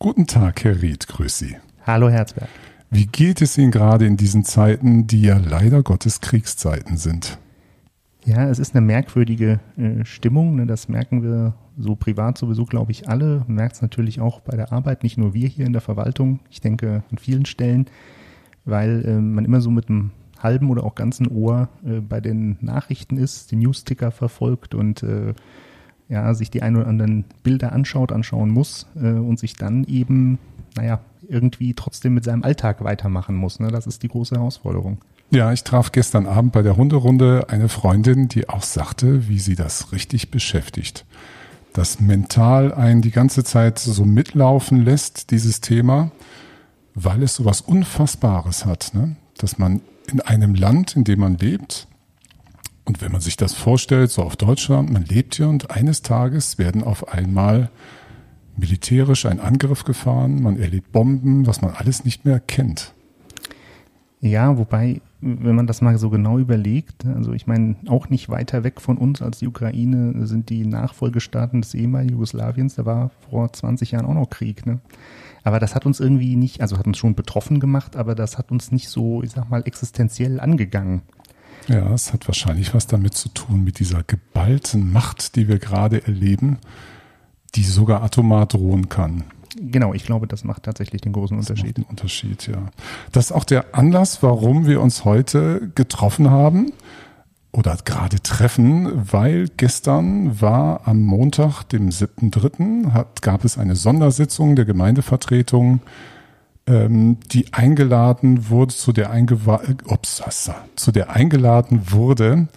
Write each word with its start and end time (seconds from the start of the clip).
Guten 0.00 0.28
Tag, 0.28 0.62
Herr 0.62 0.80
Ried, 0.80 1.08
grüß 1.08 1.38
Sie. 1.38 1.56
Hallo 1.84 2.08
Herzberg. 2.08 2.48
Wie 2.88 3.06
geht 3.06 3.42
es 3.42 3.58
Ihnen 3.58 3.72
gerade 3.72 4.06
in 4.06 4.16
diesen 4.16 4.44
Zeiten, 4.44 5.08
die 5.08 5.22
ja 5.22 5.38
leider 5.38 5.82
Gottes 5.82 6.20
Kriegszeiten 6.20 6.96
sind? 6.96 7.36
Ja, 8.24 8.48
es 8.48 8.60
ist 8.60 8.76
eine 8.76 8.86
merkwürdige 8.86 9.58
äh, 9.76 10.04
Stimmung. 10.04 10.54
Ne? 10.54 10.66
Das 10.66 10.88
merken 10.88 11.24
wir 11.24 11.54
so 11.76 11.96
privat 11.96 12.38
sowieso, 12.38 12.64
glaube 12.64 12.92
ich, 12.92 13.08
alle. 13.08 13.42
Man 13.48 13.56
merkt 13.56 13.74
es 13.74 13.82
natürlich 13.82 14.20
auch 14.20 14.38
bei 14.38 14.56
der 14.56 14.72
Arbeit, 14.72 15.02
nicht 15.02 15.18
nur 15.18 15.34
wir 15.34 15.48
hier 15.48 15.66
in 15.66 15.72
der 15.72 15.82
Verwaltung. 15.82 16.38
Ich 16.48 16.60
denke 16.60 17.02
an 17.10 17.18
vielen 17.18 17.44
Stellen, 17.44 17.86
weil 18.64 19.04
äh, 19.04 19.18
man 19.18 19.44
immer 19.44 19.60
so 19.60 19.72
mit 19.72 19.88
einem 19.88 20.12
halben 20.38 20.70
oder 20.70 20.84
auch 20.84 20.94
ganzen 20.94 21.26
Ohr 21.26 21.70
äh, 21.84 21.98
bei 21.98 22.20
den 22.20 22.56
Nachrichten 22.60 23.16
ist, 23.16 23.50
die 23.50 23.56
Newsticker 23.56 24.12
verfolgt 24.12 24.76
und 24.76 25.02
äh, 25.02 25.34
ja, 26.08 26.32
sich 26.34 26.50
die 26.50 26.62
ein 26.62 26.76
oder 26.76 26.86
anderen 26.86 27.24
Bilder 27.42 27.72
anschaut, 27.72 28.12
anschauen 28.12 28.50
muss 28.50 28.86
äh, 28.96 29.10
und 29.10 29.38
sich 29.38 29.54
dann 29.54 29.84
eben, 29.84 30.38
naja, 30.76 31.00
irgendwie 31.28 31.74
trotzdem 31.74 32.14
mit 32.14 32.24
seinem 32.24 32.42
Alltag 32.42 32.82
weitermachen 32.82 33.36
muss. 33.36 33.60
Ne? 33.60 33.68
Das 33.68 33.86
ist 33.86 34.02
die 34.02 34.08
große 34.08 34.36
Herausforderung. 34.36 34.98
Ja, 35.30 35.52
ich 35.52 35.62
traf 35.62 35.92
gestern 35.92 36.26
Abend 36.26 36.52
bei 36.52 36.62
der 36.62 36.76
Hunderunde 36.76 37.46
eine 37.50 37.68
Freundin, 37.68 38.28
die 38.28 38.48
auch 38.48 38.62
sagte, 38.62 39.28
wie 39.28 39.38
sie 39.38 39.56
das 39.56 39.92
richtig 39.92 40.30
beschäftigt. 40.30 41.04
Das 41.74 42.00
mental 42.00 42.72
einen 42.72 43.02
die 43.02 43.10
ganze 43.10 43.44
Zeit 43.44 43.78
so 43.78 44.06
mitlaufen 44.06 44.82
lässt, 44.84 45.30
dieses 45.30 45.60
Thema, 45.60 46.10
weil 46.94 47.22
es 47.22 47.34
so 47.34 47.44
was 47.44 47.60
Unfassbares 47.60 48.64
hat, 48.64 48.92
ne? 48.94 49.16
dass 49.36 49.58
man 49.58 49.82
in 50.10 50.22
einem 50.22 50.54
Land, 50.54 50.96
in 50.96 51.04
dem 51.04 51.20
man 51.20 51.36
lebt, 51.36 51.87
und 52.88 53.02
wenn 53.02 53.12
man 53.12 53.20
sich 53.20 53.36
das 53.36 53.52
vorstellt, 53.52 54.10
so 54.10 54.22
auf 54.22 54.36
Deutschland, 54.36 54.90
man 54.90 55.04
lebt 55.04 55.34
hier 55.34 55.48
und 55.48 55.70
eines 55.70 56.00
Tages 56.00 56.56
werden 56.56 56.82
auf 56.82 57.12
einmal 57.12 57.70
militärisch 58.56 59.26
ein 59.26 59.40
Angriff 59.40 59.84
gefahren, 59.84 60.42
man 60.42 60.58
erlebt 60.58 60.90
Bomben, 60.90 61.46
was 61.46 61.60
man 61.60 61.72
alles 61.72 62.06
nicht 62.06 62.24
mehr 62.24 62.40
kennt. 62.40 62.94
Ja, 64.20 64.56
wobei, 64.56 65.02
wenn 65.20 65.54
man 65.54 65.66
das 65.66 65.82
mal 65.82 65.98
so 65.98 66.08
genau 66.08 66.38
überlegt, 66.38 67.04
also 67.04 67.34
ich 67.34 67.46
meine, 67.46 67.76
auch 67.88 68.08
nicht 68.08 68.30
weiter 68.30 68.64
weg 68.64 68.80
von 68.80 68.96
uns 68.96 69.20
als 69.20 69.38
die 69.38 69.46
Ukraine 69.46 70.26
sind 70.26 70.48
die 70.48 70.66
Nachfolgestaaten 70.66 71.60
des 71.60 71.74
ehemaligen 71.74 72.14
Jugoslawiens, 72.14 72.76
da 72.76 72.86
war 72.86 73.10
vor 73.30 73.52
20 73.52 73.92
Jahren 73.92 74.06
auch 74.06 74.14
noch 74.14 74.30
Krieg, 74.30 74.64
ne? 74.66 74.80
Aber 75.44 75.60
das 75.60 75.74
hat 75.74 75.86
uns 75.86 76.00
irgendwie 76.00 76.36
nicht, 76.36 76.62
also 76.62 76.78
hat 76.78 76.86
uns 76.86 76.98
schon 76.98 77.14
betroffen 77.14 77.60
gemacht, 77.60 77.96
aber 77.96 78.14
das 78.14 78.38
hat 78.38 78.50
uns 78.50 78.72
nicht 78.72 78.88
so, 78.88 79.22
ich 79.22 79.30
sag 79.30 79.48
mal, 79.48 79.62
existenziell 79.66 80.40
angegangen. 80.40 81.02
Ja, 81.68 81.92
es 81.92 82.12
hat 82.12 82.26
wahrscheinlich 82.26 82.74
was 82.74 82.86
damit 82.86 83.14
zu 83.14 83.28
tun, 83.28 83.62
mit 83.62 83.78
dieser 83.78 84.02
geballten 84.02 84.90
Macht, 84.90 85.36
die 85.36 85.48
wir 85.48 85.58
gerade 85.58 86.04
erleben, 86.06 86.58
die 87.54 87.62
sogar 87.62 88.02
atomar 88.02 88.46
drohen 88.46 88.88
kann. 88.88 89.24
Genau, 89.60 89.92
ich 89.92 90.04
glaube, 90.04 90.26
das 90.26 90.44
macht 90.44 90.62
tatsächlich 90.62 91.02
den 91.02 91.12
großen 91.12 91.36
Unterschied. 91.36 91.76
Das 91.76 91.78
macht 91.78 91.78
einen 91.78 91.90
Unterschied, 91.90 92.46
ja. 92.46 92.66
Das 93.12 93.26
ist 93.26 93.32
auch 93.32 93.44
der 93.44 93.74
Anlass, 93.74 94.22
warum 94.22 94.66
wir 94.66 94.80
uns 94.80 95.04
heute 95.04 95.70
getroffen 95.74 96.30
haben 96.30 96.72
oder 97.52 97.76
gerade 97.84 98.22
treffen, 98.22 99.12
weil 99.12 99.48
gestern 99.56 100.40
war 100.40 100.86
am 100.86 101.00
Montag, 101.00 101.64
dem 101.64 101.88
7.3., 101.88 103.06
gab 103.20 103.44
es 103.44 103.58
eine 103.58 103.74
Sondersitzung 103.74 104.54
der 104.54 104.64
Gemeindevertretung 104.64 105.80
ähm, 106.68 107.16
die 107.32 107.52
eingeladen 107.52 108.50
wurde, 108.50 108.74
zu 108.74 108.92
der, 108.92 109.10
eingewa 109.10 109.60
ups, 109.86 110.22
zu 110.76 110.92
der 110.92 111.10
eingeladen 111.10 111.90
wurde. 111.90 112.48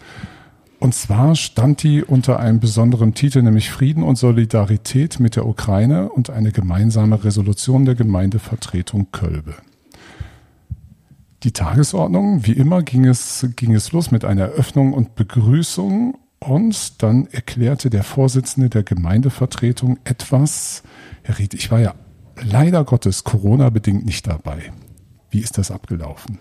Und 0.79 0.93
zwar 0.93 1.35
stand 1.35 1.83
die 1.83 2.03
unter 2.03 2.39
einem 2.39 2.59
besonderen 2.59 3.13
Titel, 3.13 3.41
nämlich 3.41 3.69
Frieden 3.69 4.03
und 4.03 4.17
Solidarität 4.17 5.19
mit 5.19 5.35
der 5.35 5.45
Ukraine 5.45 6.09
und 6.09 6.29
eine 6.29 6.51
gemeinsame 6.51 7.23
Resolution 7.23 7.85
der 7.85 7.95
Gemeindevertretung 7.95 9.07
Kölbe. 9.11 9.53
Die 11.43 11.53
Tagesordnung, 11.53 12.45
wie 12.45 12.53
immer, 12.53 12.83
ging 12.83 13.05
es, 13.05 13.47
ging 13.55 13.73
es 13.73 13.91
los 13.91 14.11
mit 14.11 14.25
einer 14.25 14.43
Eröffnung 14.43 14.93
und 14.93 15.15
Begrüßung 15.15 16.17
und 16.39 17.01
dann 17.03 17.27
erklärte 17.27 17.89
der 17.89 18.03
Vorsitzende 18.03 18.69
der 18.69 18.83
Gemeindevertretung 18.83 19.99
etwas. 20.03 20.83
Herr 21.23 21.37
Ried, 21.37 21.53
ich 21.53 21.71
war 21.71 21.79
ja 21.79 21.93
leider 22.39 22.83
Gottes 22.83 23.23
Corona-bedingt 23.23 24.05
nicht 24.05 24.27
dabei. 24.27 24.71
Wie 25.29 25.39
ist 25.39 25.57
das 25.57 25.71
abgelaufen? 25.71 26.37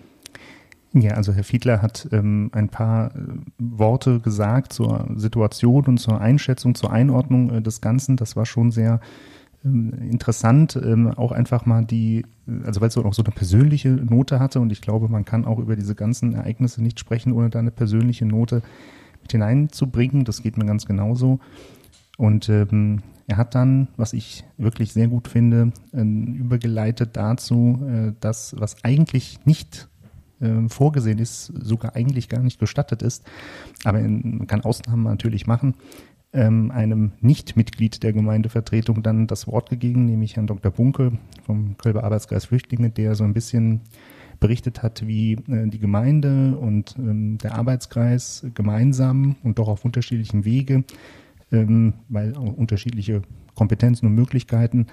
Ja, 0.93 1.13
also 1.13 1.33
Herr 1.33 1.45
Fiedler 1.45 1.83
hat 1.83 2.09
ähm, 2.11 2.51
ein 2.53 2.69
paar 2.69 3.15
äh, 3.15 3.19
Worte 3.59 4.19
gesagt 4.19 4.73
zur 4.73 5.07
Situation 5.15 5.85
und 5.87 5.99
zur 5.99 6.21
Einschätzung, 6.21 6.75
zur 6.75 6.91
Einordnung 6.91 7.51
äh, 7.51 7.63
des 7.63 7.81
Ganzen. 7.81 8.17
Das 8.17 8.35
war 8.35 8.45
schon 8.45 8.73
sehr 8.73 9.01
ähm, 9.65 9.93
interessant, 10.11 10.81
ähm, 10.83 11.09
auch 11.09 11.31
einfach 11.31 11.65
mal 11.65 11.85
die, 11.85 12.27
also 12.65 12.81
weil 12.81 12.89
es 12.89 12.97
auch 12.97 13.15
so 13.15 13.23
eine 13.23 13.33
persönliche 13.33 13.91
Note 13.91 14.41
hatte 14.41 14.59
und 14.59 14.73
ich 14.73 14.81
glaube, 14.81 15.09
man 15.09 15.25
kann 15.25 15.45
auch 15.45 15.61
über 15.61 15.77
diese 15.77 15.95
ganzen 15.95 16.35
Ereignisse 16.35 16.83
nicht 16.83 16.99
sprechen, 16.99 17.33
ohne 17.33 17.51
da 17.51 17.61
eine 17.61 17.71
persönliche 17.71 18.27
Note 18.27 18.63
mit 19.23 19.31
hineinzubringen. 19.31 20.25
Das 20.25 20.43
geht 20.43 20.57
mir 20.57 20.67
ganz 20.67 20.87
genauso. 20.87 21.39
Und 22.17 22.49
ähm, 22.49 23.03
er 23.31 23.37
hat 23.37 23.55
dann, 23.55 23.87
was 23.97 24.13
ich 24.13 24.45
wirklich 24.59 24.93
sehr 24.93 25.07
gut 25.07 25.29
finde, 25.29 25.73
äh, 25.93 26.03
übergeleitet 26.03 27.11
dazu, 27.13 27.79
äh, 27.89 28.13
dass 28.19 28.57
was 28.59 28.83
eigentlich 28.83 29.39
nicht 29.45 29.89
äh, 30.41 30.69
vorgesehen 30.69 31.19
ist, 31.19 31.47
sogar 31.47 31.95
eigentlich 31.95 32.29
gar 32.29 32.43
nicht 32.43 32.59
gestattet 32.59 33.03
ist, 33.03 33.25
aber 33.85 34.01
man 34.01 34.49
kann 34.49 34.63
Ausnahmen 34.63 35.05
natürlich 35.05 35.47
machen, 35.47 35.75
ähm, 36.33 36.73
einem 36.73 37.13
Nicht-Mitglied 37.21 38.03
der 38.03 38.13
Gemeindevertretung 38.13 39.03
dann 39.05 39.29
das 39.29 39.47
Wort 39.47 39.71
gegeben, 39.71 40.07
nämlich 40.07 40.35
Herrn 40.35 40.49
Dr. 40.49 40.73
Bunke 40.73 41.13
vom 41.45 41.77
Kölber 41.79 42.03
Arbeitskreis 42.03 42.47
Flüchtlinge, 42.47 42.91
der 42.91 43.15
so 43.15 43.23
ein 43.23 43.33
bisschen 43.33 43.83
berichtet 44.41 44.83
hat, 44.83 45.07
wie 45.07 45.35
äh, 45.35 45.69
die 45.69 45.79
Gemeinde 45.79 46.57
und 46.57 46.97
ähm, 46.99 47.39
der 47.39 47.55
Arbeitskreis 47.55 48.45
gemeinsam 48.55 49.37
und 49.45 49.61
doch 49.61 49.69
auf 49.69 49.85
unterschiedlichen 49.85 50.45
Wege 50.45 50.83
ähm, 51.53 51.95
weil 52.09 52.37
auch 52.37 52.53
unterschiedliche 52.55 53.23
Kompetenzen 53.55 54.07
und 54.07 54.15
Möglichkeiten 54.15 54.87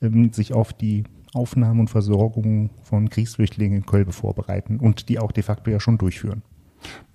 ähm, 0.00 0.32
sich 0.32 0.52
auf 0.52 0.72
die 0.72 1.04
Aufnahme 1.32 1.80
und 1.80 1.90
Versorgung 1.90 2.70
von 2.82 3.10
Kriegsflüchtlingen 3.10 3.78
in 3.78 3.86
Kölbe 3.86 4.12
vorbereiten 4.12 4.78
und 4.78 5.08
die 5.08 5.18
auch 5.18 5.32
de 5.32 5.42
facto 5.42 5.70
ja 5.70 5.80
schon 5.80 5.98
durchführen. 5.98 6.42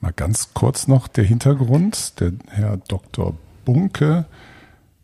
Mal 0.01 0.11
ganz 0.11 0.53
kurz 0.53 0.87
noch 0.87 1.07
der 1.07 1.23
Hintergrund. 1.23 2.19
Der 2.19 2.33
Herr 2.47 2.77
Dr. 2.77 3.35
Bunke 3.65 4.25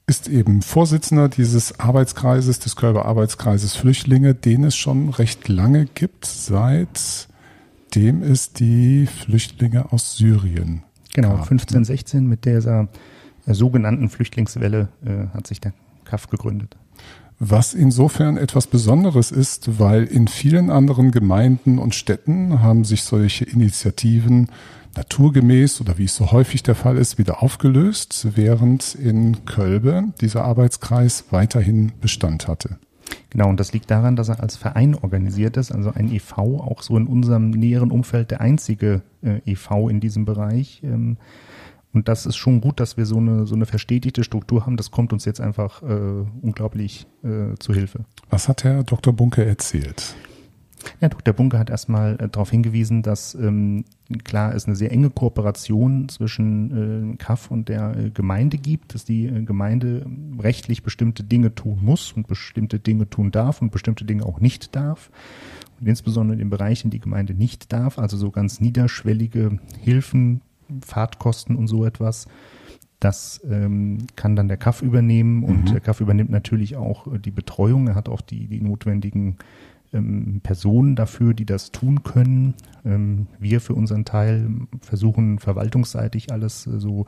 ist 0.07 0.27
eben 0.27 0.61
Vorsitzender 0.61 1.29
dieses 1.29 1.79
Arbeitskreises, 1.79 2.59
des 2.59 2.75
Kölber 2.75 3.05
Arbeitskreises 3.05 3.75
Flüchtlinge, 3.75 4.35
den 4.35 4.63
es 4.65 4.75
schon 4.75 5.09
recht 5.09 5.47
lange 5.47 5.85
gibt, 5.85 6.25
seitdem 6.25 8.21
es 8.21 8.53
die 8.53 9.07
Flüchtlinge 9.07 9.91
aus 9.91 10.17
Syrien 10.17 10.83
Genau, 11.15 11.37
gab. 11.37 11.47
15, 11.47 11.85
16 11.85 12.27
mit 12.27 12.43
dieser 12.45 12.89
sogenannten 13.53 14.09
Flüchtlingswelle 14.09 14.89
äh, 15.05 15.27
hat 15.33 15.47
sich 15.47 15.61
der 15.61 15.73
KAF 16.05 16.29
gegründet. 16.29 16.75
Was 17.37 17.73
insofern 17.73 18.37
etwas 18.37 18.67
Besonderes 18.67 19.31
ist, 19.31 19.79
weil 19.79 20.05
in 20.05 20.27
vielen 20.29 20.69
anderen 20.69 21.11
Gemeinden 21.11 21.79
und 21.79 21.93
Städten 21.93 22.61
haben 22.61 22.85
sich 22.85 23.03
solche 23.03 23.43
Initiativen 23.43 24.47
naturgemäß 24.95 25.81
oder 25.81 25.97
wie 25.97 26.05
es 26.05 26.15
so 26.15 26.31
häufig 26.31 26.63
der 26.63 26.75
Fall 26.75 26.97
ist, 26.97 27.17
wieder 27.17 27.43
aufgelöst, 27.43 28.29
während 28.35 28.95
in 28.95 29.43
Kölbe 29.45 30.05
dieser 30.21 30.45
Arbeitskreis 30.45 31.25
weiterhin 31.31 31.91
Bestand 31.99 32.47
hatte. 32.47 32.77
Genau, 33.29 33.49
und 33.49 33.59
das 33.59 33.73
liegt 33.73 33.91
daran, 33.91 34.15
dass 34.15 34.29
er 34.29 34.39
als 34.39 34.55
Verein 34.55 34.95
organisiert 34.95 35.57
ist, 35.57 35.71
also 35.71 35.91
ein 35.93 36.11
EV, 36.11 36.37
auch 36.37 36.81
so 36.81 36.95
in 36.97 37.05
unserem 37.05 37.49
näheren 37.49 37.91
Umfeld 37.91 38.31
der 38.31 38.39
einzige 38.39 39.01
äh, 39.21 39.41
EV 39.45 39.89
in 39.89 39.99
diesem 39.99 40.23
Bereich. 40.23 40.81
Ähm, 40.83 41.17
und 41.95 42.07
das 42.07 42.25
ist 42.25 42.35
schon 42.35 42.61
gut, 42.61 42.79
dass 42.79 42.97
wir 42.97 43.05
so 43.05 43.17
eine, 43.17 43.47
so 43.47 43.55
eine 43.55 43.65
verstetigte 43.65 44.23
Struktur 44.23 44.65
haben. 44.65 44.77
Das 44.77 44.91
kommt 44.91 45.13
uns 45.13 45.25
jetzt 45.25 45.41
einfach 45.41 45.81
äh, 45.81 46.25
unglaublich 46.41 47.07
äh, 47.23 47.55
zu 47.57 47.73
Hilfe. 47.73 48.01
Was 48.29 48.47
hat 48.49 48.63
Herr 48.63 48.83
Dr. 48.83 49.13
Bunke 49.13 49.45
erzählt? 49.45 50.15
Ja, 51.01 51.09
Dr. 51.09 51.33
Bunke 51.33 51.57
hat 51.57 51.69
erstmal 51.69 52.15
äh, 52.19 52.29
darauf 52.29 52.51
hingewiesen, 52.51 53.01
dass 53.01 53.33
ähm, 53.35 53.85
klar 54.23 54.53
es 54.53 54.65
eine 54.65 54.75
sehr 54.75 54.91
enge 54.91 55.09
Kooperation 55.09 56.09
zwischen 56.09 57.13
äh, 57.13 57.17
KAF 57.17 57.49
und 57.49 57.69
der 57.69 57.95
äh, 57.97 58.09
Gemeinde 58.09 58.57
gibt, 58.57 58.93
dass 58.93 59.05
die 59.05 59.25
äh, 59.25 59.43
Gemeinde 59.43 60.05
rechtlich 60.39 60.83
bestimmte 60.83 61.23
Dinge 61.23 61.55
tun 61.55 61.79
muss 61.81 62.11
und 62.11 62.27
bestimmte 62.27 62.79
Dinge 62.79 63.09
tun 63.09 63.31
darf 63.31 63.61
und 63.61 63.71
bestimmte 63.71 64.05
Dinge 64.05 64.25
auch 64.25 64.39
nicht 64.39 64.75
darf. 64.75 65.11
Und 65.79 65.87
insbesondere 65.87 66.33
in 66.33 66.39
den 66.39 66.49
Bereichen, 66.49 66.89
die 66.89 66.99
Gemeinde 66.99 67.33
nicht 67.33 67.73
darf, 67.73 67.99
also 67.99 68.17
so 68.17 68.31
ganz 68.31 68.61
niederschwellige 68.61 69.59
Hilfen, 69.81 70.41
Fahrtkosten 70.85 71.55
und 71.55 71.67
so 71.67 71.85
etwas. 71.85 72.27
Das 72.99 73.41
ähm, 73.49 74.07
kann 74.15 74.35
dann 74.35 74.47
der 74.47 74.57
KAF 74.57 74.81
übernehmen 74.81 75.43
und 75.43 75.65
mhm. 75.65 75.73
der 75.73 75.81
KAF 75.81 76.01
übernimmt 76.01 76.31
natürlich 76.31 76.75
auch 76.75 77.13
äh, 77.13 77.19
die 77.19 77.31
Betreuung. 77.31 77.87
Er 77.87 77.95
hat 77.95 78.09
auch 78.09 78.21
die, 78.21 78.47
die 78.47 78.61
notwendigen 78.61 79.37
ähm, 79.93 80.41
Personen 80.43 80.95
dafür, 80.95 81.33
die 81.33 81.45
das 81.45 81.71
tun 81.71 82.03
können. 82.03 82.53
Ähm, 82.85 83.27
wir 83.39 83.61
für 83.61 83.73
unseren 83.73 84.05
Teil 84.05 84.49
versuchen 84.81 85.39
verwaltungsseitig 85.39 86.31
alles 86.31 86.67
äh, 86.67 86.79
so 86.79 87.05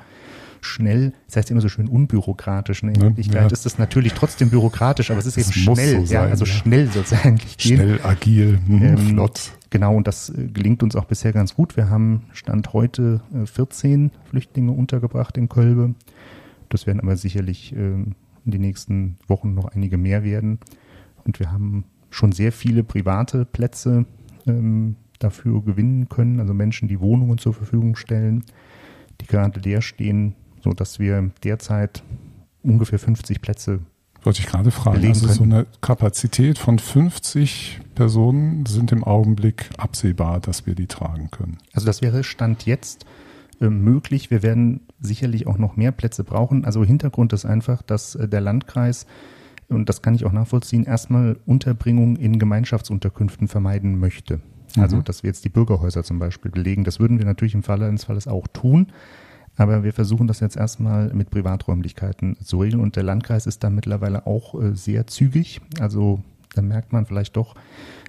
schnell, 0.61 1.13
das 1.27 1.37
heißt 1.37 1.51
immer 1.51 1.61
so 1.61 1.69
schön 1.69 1.87
unbürokratisch. 1.87 2.83
Ne? 2.83 2.93
In 2.93 3.01
Wirklichkeit 3.01 3.43
ja. 3.43 3.47
ist 3.47 3.65
das 3.65 3.77
natürlich 3.77 4.13
trotzdem 4.13 4.49
bürokratisch, 4.49 5.11
aber 5.11 5.19
es 5.19 5.25
ist 5.25 5.37
das 5.37 5.47
eben 5.47 5.53
schnell, 5.53 6.05
so 6.05 6.13
ja, 6.13 6.23
also 6.23 6.45
ja. 6.45 6.51
schnell 6.51 6.87
soll 6.91 7.03
es 7.03 7.13
eigentlich 7.13 7.57
gehen. 7.57 7.77
Schnell, 7.77 7.99
agil, 8.03 8.59
mh, 8.67 8.85
ähm, 8.85 8.97
flott. 8.97 9.56
Genau, 9.69 9.95
und 9.95 10.07
das 10.07 10.29
äh, 10.29 10.47
gelingt 10.47 10.83
uns 10.83 10.95
auch 10.95 11.05
bisher 11.05 11.33
ganz 11.33 11.55
gut. 11.55 11.75
Wir 11.75 11.89
haben 11.89 12.23
Stand 12.33 12.73
heute 12.73 13.21
äh, 13.33 13.45
14 13.45 14.11
Flüchtlinge 14.25 14.71
untergebracht 14.71 15.37
in 15.37 15.49
Kölbe. 15.49 15.95
Das 16.69 16.87
werden 16.87 17.01
aber 17.01 17.17
sicherlich 17.17 17.73
äh, 17.73 17.77
in 17.77 18.15
den 18.45 18.61
nächsten 18.61 19.17
Wochen 19.27 19.53
noch 19.53 19.65
einige 19.65 19.97
mehr 19.97 20.23
werden. 20.23 20.59
Und 21.25 21.39
wir 21.39 21.51
haben 21.51 21.85
schon 22.09 22.31
sehr 22.31 22.51
viele 22.51 22.83
private 22.83 23.45
Plätze 23.45 24.05
ähm, 24.45 24.95
dafür 25.19 25.61
gewinnen 25.63 26.07
können, 26.09 26.39
also 26.39 26.53
Menschen, 26.53 26.87
die 26.87 26.99
Wohnungen 26.99 27.37
zur 27.37 27.53
Verfügung 27.53 27.95
stellen, 27.95 28.43
die 29.19 29.25
gerade 29.25 29.59
leer 29.59 29.81
stehen, 29.81 30.35
so 30.63 30.71
dass 30.71 30.99
wir 30.99 31.31
derzeit 31.43 32.03
ungefähr 32.63 32.99
50 32.99 33.41
Plätze 33.41 33.79
wollte 34.23 34.41
ich 34.41 34.47
gerade 34.47 34.71
fragen. 34.71 35.05
Also 35.07 35.27
so 35.27 35.43
eine 35.43 35.65
Kapazität 35.81 36.57
von 36.57 36.79
50 36.79 37.81
Personen 37.95 38.65
sind 38.65 38.91
im 38.91 39.03
Augenblick 39.03 39.69
absehbar, 39.77 40.39
dass 40.39 40.65
wir 40.65 40.75
die 40.75 40.87
tragen 40.87 41.29
können. 41.31 41.57
Also 41.73 41.85
das 41.85 42.01
wäre 42.01 42.23
Stand 42.23 42.65
jetzt 42.65 43.05
äh, 43.61 43.69
möglich. 43.69 44.31
Wir 44.31 44.43
werden 44.43 44.81
sicherlich 44.99 45.47
auch 45.47 45.57
noch 45.57 45.75
mehr 45.75 45.91
Plätze 45.91 46.23
brauchen. 46.23 46.65
Also 46.65 46.83
Hintergrund 46.83 47.33
ist 47.33 47.45
einfach, 47.45 47.81
dass 47.81 48.15
äh, 48.15 48.27
der 48.27 48.41
Landkreis 48.41 49.05
und 49.69 49.89
das 49.89 50.01
kann 50.01 50.15
ich 50.15 50.25
auch 50.25 50.31
nachvollziehen, 50.31 50.85
erstmal 50.85 51.37
Unterbringung 51.45 52.15
in 52.15 52.39
Gemeinschaftsunterkünften 52.39 53.47
vermeiden 53.47 53.99
möchte. 53.99 54.39
Also, 54.77 54.97
mhm. 54.97 55.03
dass 55.03 55.23
wir 55.23 55.29
jetzt 55.29 55.45
die 55.45 55.49
Bürgerhäuser 55.49 56.03
zum 56.03 56.19
Beispiel 56.19 56.51
belegen. 56.51 56.83
Das 56.83 56.99
würden 56.99 57.17
wir 57.17 57.25
natürlich 57.25 57.53
im 57.53 57.63
Falle 57.63 57.87
eines 57.87 58.05
Falles 58.05 58.27
auch 58.27 58.47
tun. 58.47 58.87
Aber 59.57 59.83
wir 59.83 59.91
versuchen 59.91 60.27
das 60.27 60.39
jetzt 60.39 60.55
erstmal 60.55 61.11
mit 61.13 61.31
Privaträumlichkeiten 61.31 62.37
zu 62.43 62.61
regeln. 62.61 62.81
Und 62.81 62.95
der 62.95 63.03
Landkreis 63.03 63.47
ist 63.47 63.63
da 63.63 63.69
mittlerweile 63.69 64.27
auch 64.27 64.53
äh, 64.61 64.75
sehr 64.75 65.07
zügig. 65.07 65.61
Also, 65.79 66.21
da 66.53 66.61
merkt 66.61 66.93
man 66.93 67.05
vielleicht 67.05 67.35
doch 67.35 67.55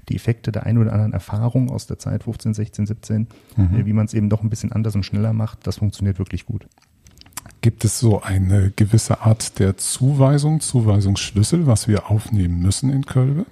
die 0.09 0.17
Effekte 0.17 0.53
der 0.53 0.65
einen 0.65 0.79
oder 0.79 0.93
anderen 0.93 1.13
Erfahrung 1.13 1.71
aus 1.71 1.87
der 1.87 1.99
Zeit 1.99 2.23
15, 2.23 2.55
16, 2.55 2.87
17, 2.87 3.27
mhm. 3.57 3.87
wie 3.87 3.93
man 3.93 4.07
es 4.07 4.15
eben 4.15 4.29
doch 4.29 4.43
ein 4.43 4.51
bisschen 4.51 4.73
anders 4.73 4.95
und 4.95 5.05
schneller 5.05 5.33
macht. 5.33 5.67
Das 5.67 5.79
funktioniert 5.79 6.19
wirklich 6.19 6.47
gut. 6.47 6.67
Gibt 7.61 7.85
es 7.85 7.99
so 7.99 8.23
eine 8.23 8.73
gewisse 8.77 9.23
Art 9.23 9.59
der 9.59 9.77
Zuweisung, 9.77 10.61
Zuweisungsschlüssel, 10.61 11.67
was 11.67 11.89
wir 11.89 12.11
aufnehmen 12.11 12.61
müssen 12.61 12.91
in 12.91 13.05
Kölbe? 13.05 13.47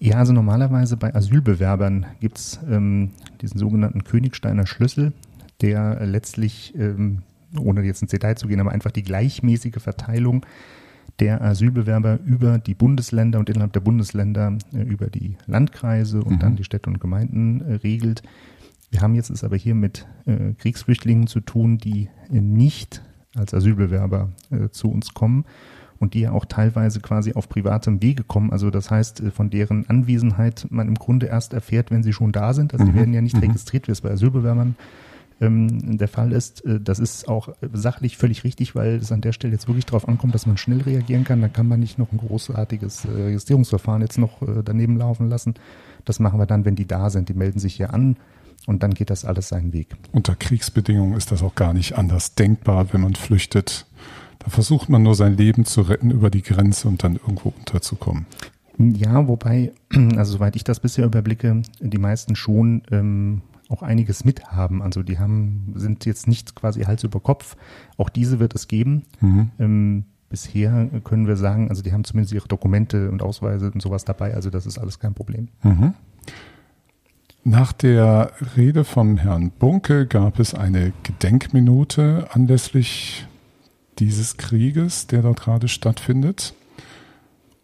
Ja, 0.00 0.16
also 0.16 0.32
normalerweise 0.32 0.96
bei 0.96 1.14
Asylbewerbern 1.14 2.06
gibt 2.18 2.38
es 2.38 2.58
ähm, 2.68 3.12
diesen 3.40 3.58
sogenannten 3.60 4.02
Königsteiner 4.02 4.66
Schlüssel, 4.66 5.12
der 5.62 6.04
letztlich, 6.06 6.74
ähm, 6.76 7.22
ohne 7.58 7.82
jetzt 7.82 8.02
ins 8.02 8.10
Detail 8.10 8.36
zu 8.36 8.48
gehen, 8.48 8.60
aber 8.60 8.72
einfach 8.72 8.90
die 8.90 9.02
gleichmäßige 9.02 9.78
Verteilung 9.78 10.44
der 11.20 11.42
Asylbewerber 11.42 12.18
über 12.24 12.58
die 12.58 12.74
Bundesländer 12.74 13.38
und 13.38 13.48
innerhalb 13.50 13.72
der 13.72 13.80
Bundesländer 13.80 14.56
äh, 14.72 14.82
über 14.82 15.08
die 15.08 15.36
Landkreise 15.46 16.22
und 16.22 16.34
mhm. 16.34 16.38
dann 16.38 16.56
die 16.56 16.64
Städte 16.64 16.90
und 16.90 17.00
Gemeinden 17.00 17.60
äh, 17.60 17.74
regelt. 17.74 18.22
Wir 18.90 19.00
haben 19.00 19.14
jetzt 19.14 19.30
es 19.30 19.44
aber 19.44 19.56
hier 19.56 19.74
mit 19.74 20.06
äh, 20.26 20.52
Kriegsflüchtlingen 20.54 21.26
zu 21.26 21.40
tun, 21.40 21.78
die 21.78 22.08
äh, 22.30 22.40
nicht 22.40 23.02
als 23.34 23.54
Asylbewerber 23.54 24.30
äh, 24.50 24.68
zu 24.70 24.90
uns 24.90 25.14
kommen 25.14 25.44
und 25.98 26.14
die 26.14 26.20
ja 26.20 26.32
auch 26.32 26.44
teilweise 26.44 27.00
quasi 27.00 27.32
auf 27.34 27.48
privatem 27.48 28.02
Wege 28.02 28.24
kommen. 28.24 28.50
Also 28.50 28.70
das 28.70 28.90
heißt, 28.90 29.20
äh, 29.20 29.30
von 29.30 29.50
deren 29.50 29.88
Anwesenheit 29.88 30.66
man 30.70 30.88
im 30.88 30.96
Grunde 30.96 31.26
erst 31.26 31.52
erfährt, 31.52 31.90
wenn 31.90 32.02
sie 32.02 32.12
schon 32.12 32.32
da 32.32 32.52
sind. 32.52 32.72
Also 32.72 32.84
mhm. 32.84 32.90
die 32.90 32.94
werden 32.96 33.14
ja 33.14 33.22
nicht 33.22 33.36
mhm. 33.36 33.42
registriert, 33.42 33.88
wie 33.88 33.92
es 33.92 34.00
bei 34.00 34.10
Asylbewerbern 34.10 34.76
ähm, 35.42 35.98
der 35.98 36.08
Fall 36.08 36.32
ist. 36.32 36.64
Äh, 36.64 36.80
das 36.80 36.98
ist 36.98 37.28
auch 37.28 37.48
sachlich 37.72 38.16
völlig 38.16 38.44
richtig, 38.44 38.74
weil 38.74 38.96
es 38.96 39.12
an 39.12 39.20
der 39.20 39.32
Stelle 39.32 39.52
jetzt 39.52 39.68
wirklich 39.68 39.84
darauf 39.84 40.08
ankommt, 40.08 40.34
dass 40.34 40.46
man 40.46 40.56
schnell 40.56 40.80
reagieren 40.80 41.24
kann. 41.24 41.42
Da 41.42 41.48
kann 41.48 41.68
man 41.68 41.80
nicht 41.80 41.98
noch 41.98 42.12
ein 42.12 42.18
großartiges 42.18 43.04
äh, 43.04 43.10
Registrierungsverfahren 43.10 44.00
jetzt 44.00 44.18
noch 44.18 44.40
äh, 44.42 44.62
daneben 44.64 44.96
laufen 44.96 45.28
lassen. 45.28 45.54
Das 46.04 46.20
machen 46.20 46.38
wir 46.38 46.46
dann, 46.46 46.64
wenn 46.64 46.76
die 46.76 46.86
da 46.86 47.10
sind. 47.10 47.28
Die 47.28 47.34
melden 47.34 47.58
sich 47.58 47.74
hier 47.74 47.92
an 47.92 48.16
und 48.66 48.82
dann 48.82 48.94
geht 48.94 49.10
das 49.10 49.24
alles 49.24 49.48
seinen 49.48 49.72
Weg. 49.72 49.96
Unter 50.12 50.36
Kriegsbedingungen 50.36 51.16
ist 51.16 51.32
das 51.32 51.42
auch 51.42 51.54
gar 51.54 51.74
nicht 51.74 51.98
anders 51.98 52.34
denkbar, 52.34 52.92
wenn 52.92 53.00
man 53.00 53.14
flüchtet. 53.14 53.86
Da 54.38 54.50
versucht 54.50 54.88
man 54.88 55.02
nur 55.02 55.14
sein 55.14 55.36
Leben 55.36 55.64
zu 55.64 55.82
retten 55.82 56.10
über 56.10 56.30
die 56.30 56.42
Grenze 56.42 56.88
und 56.88 57.04
dann 57.04 57.16
irgendwo 57.16 57.52
unterzukommen. 57.56 58.26
Ja, 58.78 59.28
wobei, 59.28 59.72
also 60.16 60.32
soweit 60.32 60.56
ich 60.56 60.64
das 60.64 60.80
bisher 60.80 61.04
überblicke, 61.04 61.62
die 61.80 61.98
meisten 61.98 62.36
schon 62.36 62.82
ähm, 62.90 63.42
auch 63.72 63.82
einiges 63.82 64.24
mithaben. 64.24 64.82
Also 64.82 65.02
die 65.02 65.18
haben, 65.18 65.72
sind 65.76 66.04
jetzt 66.06 66.28
nicht 66.28 66.54
quasi 66.54 66.82
Hals 66.82 67.04
über 67.04 67.20
Kopf. 67.20 67.56
Auch 67.96 68.08
diese 68.08 68.38
wird 68.38 68.54
es 68.54 68.68
geben. 68.68 69.04
Mhm. 69.20 69.50
Ähm, 69.58 70.04
bisher 70.28 70.88
können 71.04 71.26
wir 71.26 71.36
sagen, 71.36 71.68
also 71.68 71.82
die 71.82 71.92
haben 71.92 72.04
zumindest 72.04 72.34
ihre 72.34 72.48
Dokumente 72.48 73.10
und 73.10 73.22
Ausweise 73.22 73.70
und 73.70 73.82
sowas 73.82 74.04
dabei. 74.04 74.34
Also 74.34 74.50
das 74.50 74.66
ist 74.66 74.78
alles 74.78 74.98
kein 74.98 75.14
Problem. 75.14 75.48
Mhm. 75.62 75.94
Nach 77.44 77.72
der 77.72 78.32
Rede 78.56 78.84
vom 78.84 79.18
Herrn 79.18 79.50
Bunke 79.50 80.06
gab 80.06 80.38
es 80.38 80.54
eine 80.54 80.92
Gedenkminute 81.02 82.28
anlässlich 82.30 83.26
dieses 83.98 84.36
Krieges, 84.36 85.08
der 85.08 85.22
dort 85.22 85.40
gerade 85.40 85.66
stattfindet. 85.66 86.54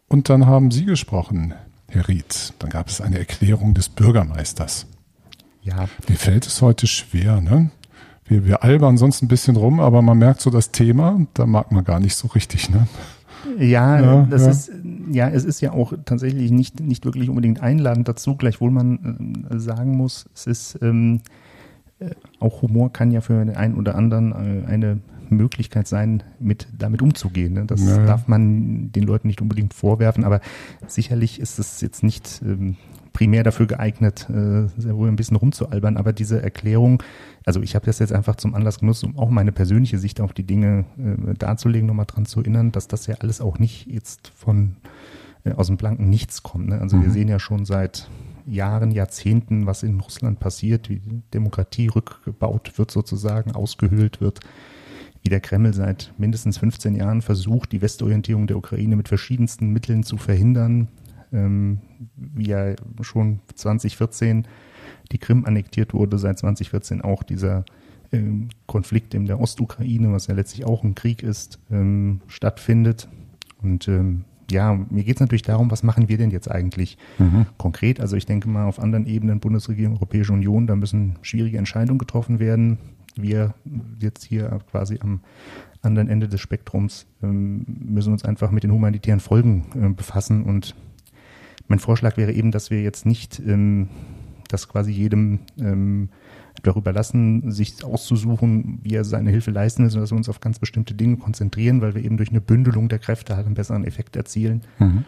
Und 0.09 0.27
dann 0.27 0.47
haben 0.47 0.71
Sie 0.71 0.85
gesprochen, 0.85 1.53
Herr 1.87 2.07
Ried. 2.07 2.53
Dann 2.59 2.69
gab 2.69 2.87
es 2.87 2.99
eine 2.99 3.19
Erklärung 3.19 3.73
des 3.73 3.89
Bürgermeisters. 3.89 4.85
Ja. 5.69 5.87
Mir 6.07 6.15
fällt 6.15 6.47
es 6.47 6.61
heute 6.61 6.87
schwer, 6.87 7.41
ne? 7.41 7.69
Wir, 8.25 8.45
wir 8.45 8.63
albern 8.63 8.97
sonst 8.97 9.21
ein 9.21 9.27
bisschen 9.27 9.55
rum, 9.55 9.79
aber 9.79 10.01
man 10.01 10.17
merkt 10.17 10.41
so 10.41 10.49
das 10.49 10.71
Thema, 10.71 11.25
da 11.33 11.45
mag 11.45 11.71
man 11.71 11.83
gar 11.83 11.99
nicht 11.99 12.15
so 12.15 12.27
richtig, 12.27 12.69
ne? 12.69 12.87
Ja, 13.57 13.99
ja 13.99 14.27
das 14.29 14.43
ja. 14.43 14.49
ist, 14.49 14.71
ja, 15.11 15.29
es 15.29 15.45
ist 15.45 15.61
ja 15.61 15.71
auch 15.71 15.93
tatsächlich 16.05 16.51
nicht, 16.51 16.79
nicht 16.79 17.05
wirklich 17.05 17.29
unbedingt 17.29 17.61
einladend 17.61 18.07
dazu, 18.07 18.35
gleichwohl 18.35 18.71
man 18.71 19.47
äh, 19.49 19.59
sagen 19.59 19.95
muss, 19.97 20.25
es 20.33 20.47
ist, 20.47 20.79
ähm, 20.81 21.21
äh, 21.99 22.09
auch 22.39 22.61
Humor 22.61 22.91
kann 22.91 23.11
ja 23.11 23.21
für 23.21 23.43
den 23.43 23.55
einen 23.55 23.75
oder 23.75 23.95
anderen 23.95 24.31
äh, 24.31 24.67
eine 24.67 24.99
Möglichkeit 25.29 25.87
sein, 25.87 26.23
mit 26.39 26.67
damit 26.77 27.01
umzugehen. 27.01 27.53
Ne? 27.53 27.65
Das 27.65 27.81
naja. 27.81 28.05
darf 28.05 28.27
man 28.27 28.91
den 28.91 29.03
Leuten 29.03 29.27
nicht 29.27 29.41
unbedingt 29.41 29.73
vorwerfen, 29.73 30.23
aber 30.23 30.41
sicherlich 30.87 31.39
ist 31.39 31.59
es 31.59 31.81
jetzt 31.81 32.03
nicht 32.03 32.41
ähm, 32.43 32.77
primär 33.19 33.43
dafür 33.43 33.67
geeignet, 33.67 34.29
äh, 34.29 34.67
sehr 34.77 34.95
wohl 34.95 35.09
ein 35.09 35.17
bisschen 35.17 35.35
rumzualbern. 35.35 35.97
Aber 35.97 36.13
diese 36.13 36.41
Erklärung, 36.41 37.03
also 37.45 37.61
ich 37.61 37.75
habe 37.75 37.85
das 37.85 37.99
jetzt 37.99 38.13
einfach 38.13 38.37
zum 38.37 38.55
Anlass 38.55 38.79
genutzt, 38.79 39.03
um 39.03 39.19
auch 39.19 39.29
meine 39.29 39.51
persönliche 39.51 39.99
Sicht 39.99 40.21
auf 40.21 40.31
die 40.31 40.43
Dinge 40.43 40.85
äh, 40.97 41.33
darzulegen, 41.33 41.85
nochmal 41.85 42.05
dran 42.05 42.25
zu 42.25 42.39
erinnern, 42.39 42.71
dass 42.71 42.87
das 42.87 43.07
ja 43.07 43.15
alles 43.15 43.41
auch 43.41 43.59
nicht 43.59 43.87
jetzt 43.87 44.31
von 44.37 44.77
äh, 45.43 45.51
aus 45.51 45.67
dem 45.67 45.75
blanken 45.75 46.09
Nichts 46.09 46.43
kommt. 46.43 46.69
Ne? 46.69 46.79
Also 46.79 46.95
mhm. 46.95 47.03
wir 47.03 47.11
sehen 47.11 47.27
ja 47.27 47.39
schon 47.39 47.65
seit 47.65 48.09
Jahren, 48.45 48.91
Jahrzehnten, 48.91 49.65
was 49.65 49.83
in 49.83 49.99
Russland 49.99 50.39
passiert, 50.39 50.89
wie 50.89 51.01
Demokratie 51.33 51.89
rückgebaut 51.89 52.77
wird 52.77 52.89
sozusagen, 52.89 53.51
ausgehöhlt 53.51 54.21
wird, 54.21 54.39
wie 55.23 55.29
der 55.29 55.41
Kreml 55.41 55.73
seit 55.73 56.13
mindestens 56.17 56.57
15 56.59 56.95
Jahren 56.95 57.21
versucht, 57.21 57.73
die 57.73 57.81
Westorientierung 57.81 58.47
der 58.47 58.55
Ukraine 58.55 58.95
mit 58.95 59.09
verschiedensten 59.09 59.71
Mitteln 59.71 60.03
zu 60.03 60.15
verhindern, 60.15 60.87
ähm, 61.33 61.79
wie 62.15 62.47
ja 62.47 62.75
schon 63.01 63.39
2014 63.55 64.47
die 65.11 65.17
Krim 65.17 65.45
annektiert 65.45 65.93
wurde, 65.93 66.17
seit 66.17 66.39
2014 66.39 67.01
auch 67.01 67.23
dieser 67.23 67.65
ähm, 68.11 68.49
Konflikt 68.65 69.13
in 69.13 69.25
der 69.25 69.39
Ostukraine, 69.39 70.11
was 70.11 70.27
ja 70.27 70.35
letztlich 70.35 70.65
auch 70.65 70.83
ein 70.83 70.95
Krieg 70.95 71.23
ist, 71.23 71.59
ähm, 71.71 72.21
stattfindet. 72.27 73.07
Und 73.61 73.87
ähm, 73.87 74.25
ja, 74.51 74.73
mir 74.89 75.03
geht 75.03 75.15
es 75.15 75.21
natürlich 75.21 75.43
darum, 75.43 75.69
was 75.71 75.83
machen 75.83 76.09
wir 76.09 76.17
denn 76.17 76.31
jetzt 76.31 76.49
eigentlich 76.49 76.97
mhm. 77.17 77.45
konkret? 77.57 77.99
Also 77.99 78.15
ich 78.15 78.25
denke 78.25 78.49
mal, 78.49 78.65
auf 78.65 78.79
anderen 78.79 79.05
Ebenen, 79.05 79.39
Bundesregierung, 79.39 79.95
Europäische 79.95 80.33
Union, 80.33 80.67
da 80.67 80.75
müssen 80.75 81.17
schwierige 81.21 81.57
Entscheidungen 81.57 81.99
getroffen 81.99 82.39
werden. 82.39 82.77
Wir 83.15 83.53
jetzt 83.99 84.23
hier 84.23 84.59
quasi 84.71 84.99
am 85.01 85.21
anderen 85.81 86.09
Ende 86.09 86.27
des 86.27 86.41
Spektrums 86.41 87.05
ähm, 87.21 87.65
müssen 87.67 88.13
uns 88.13 88.25
einfach 88.25 88.51
mit 88.51 88.63
den 88.63 88.71
humanitären 88.71 89.19
Folgen 89.19 89.65
äh, 89.75 89.89
befassen 89.89 90.43
und 90.43 90.75
mein 91.69 91.79
Vorschlag 91.79 92.17
wäre 92.17 92.33
eben, 92.33 92.51
dass 92.51 92.69
wir 92.69 92.81
jetzt 92.81 93.05
nicht 93.05 93.39
ähm, 93.39 93.87
das 94.49 94.67
quasi 94.67 94.91
jedem 94.91 95.39
ähm, 95.57 96.09
darüber 96.63 96.91
lassen, 96.91 97.51
sich 97.51 97.83
auszusuchen, 97.85 98.79
wie 98.83 98.95
er 98.95 99.05
seine 99.05 99.29
Hilfe 99.29 99.51
leisten 99.51 99.83
will, 99.83 99.89
sondern 99.89 100.03
dass 100.03 100.11
wir 100.11 100.17
uns 100.17 100.29
auf 100.29 100.41
ganz 100.41 100.59
bestimmte 100.59 100.93
Dinge 100.93 101.17
konzentrieren, 101.17 101.79
weil 101.79 101.95
wir 101.95 102.03
eben 102.03 102.17
durch 102.17 102.31
eine 102.31 102.41
Bündelung 102.41 102.89
der 102.89 102.99
Kräfte 102.99 103.35
halt 103.35 103.45
einen 103.45 103.55
besseren 103.55 103.85
Effekt 103.85 104.15
erzielen. 104.15 104.63
Mhm. 104.79 105.05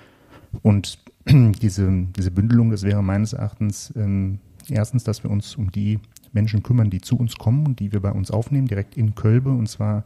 Und 0.61 0.99
diese, 1.27 1.91
diese 2.15 2.31
Bündelung, 2.31 2.71
das 2.71 2.83
wäre 2.83 3.03
meines 3.03 3.33
Erachtens 3.33 3.91
ähm, 3.97 4.39
erstens, 4.69 5.03
dass 5.03 5.23
wir 5.23 5.31
uns 5.31 5.55
um 5.55 5.71
die 5.71 5.99
Menschen 6.31 6.63
kümmern, 6.63 6.89
die 6.89 7.01
zu 7.01 7.17
uns 7.17 7.35
kommen 7.35 7.65
und 7.65 7.79
die 7.79 7.91
wir 7.91 7.99
bei 7.99 8.11
uns 8.11 8.31
aufnehmen, 8.31 8.67
direkt 8.67 8.95
in 8.95 9.15
Kölbe, 9.15 9.49
und 9.49 9.67
zwar 9.67 10.05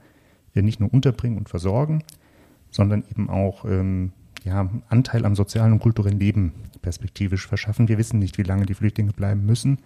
nicht 0.53 0.79
nur 0.79 0.93
unterbringen 0.93 1.38
und 1.38 1.50
versorgen, 1.50 2.01
sondern 2.71 3.03
eben 3.12 3.29
auch 3.29 3.65
ähm, 3.65 4.13
ja, 4.45 4.69
Anteil 4.87 5.25
am 5.25 5.35
sozialen 5.35 5.73
und 5.73 5.79
kulturellen 5.79 6.19
Leben 6.19 6.53
perspektivisch 6.81 7.47
verschaffen. 7.47 7.87
Wir 7.87 7.97
wissen 7.97 8.19
nicht, 8.19 8.37
wie 8.37 8.43
lange 8.43 8.65
die 8.65 8.75
Flüchtlinge 8.75 9.11
bleiben 9.11 9.45
müssen. 9.45 9.79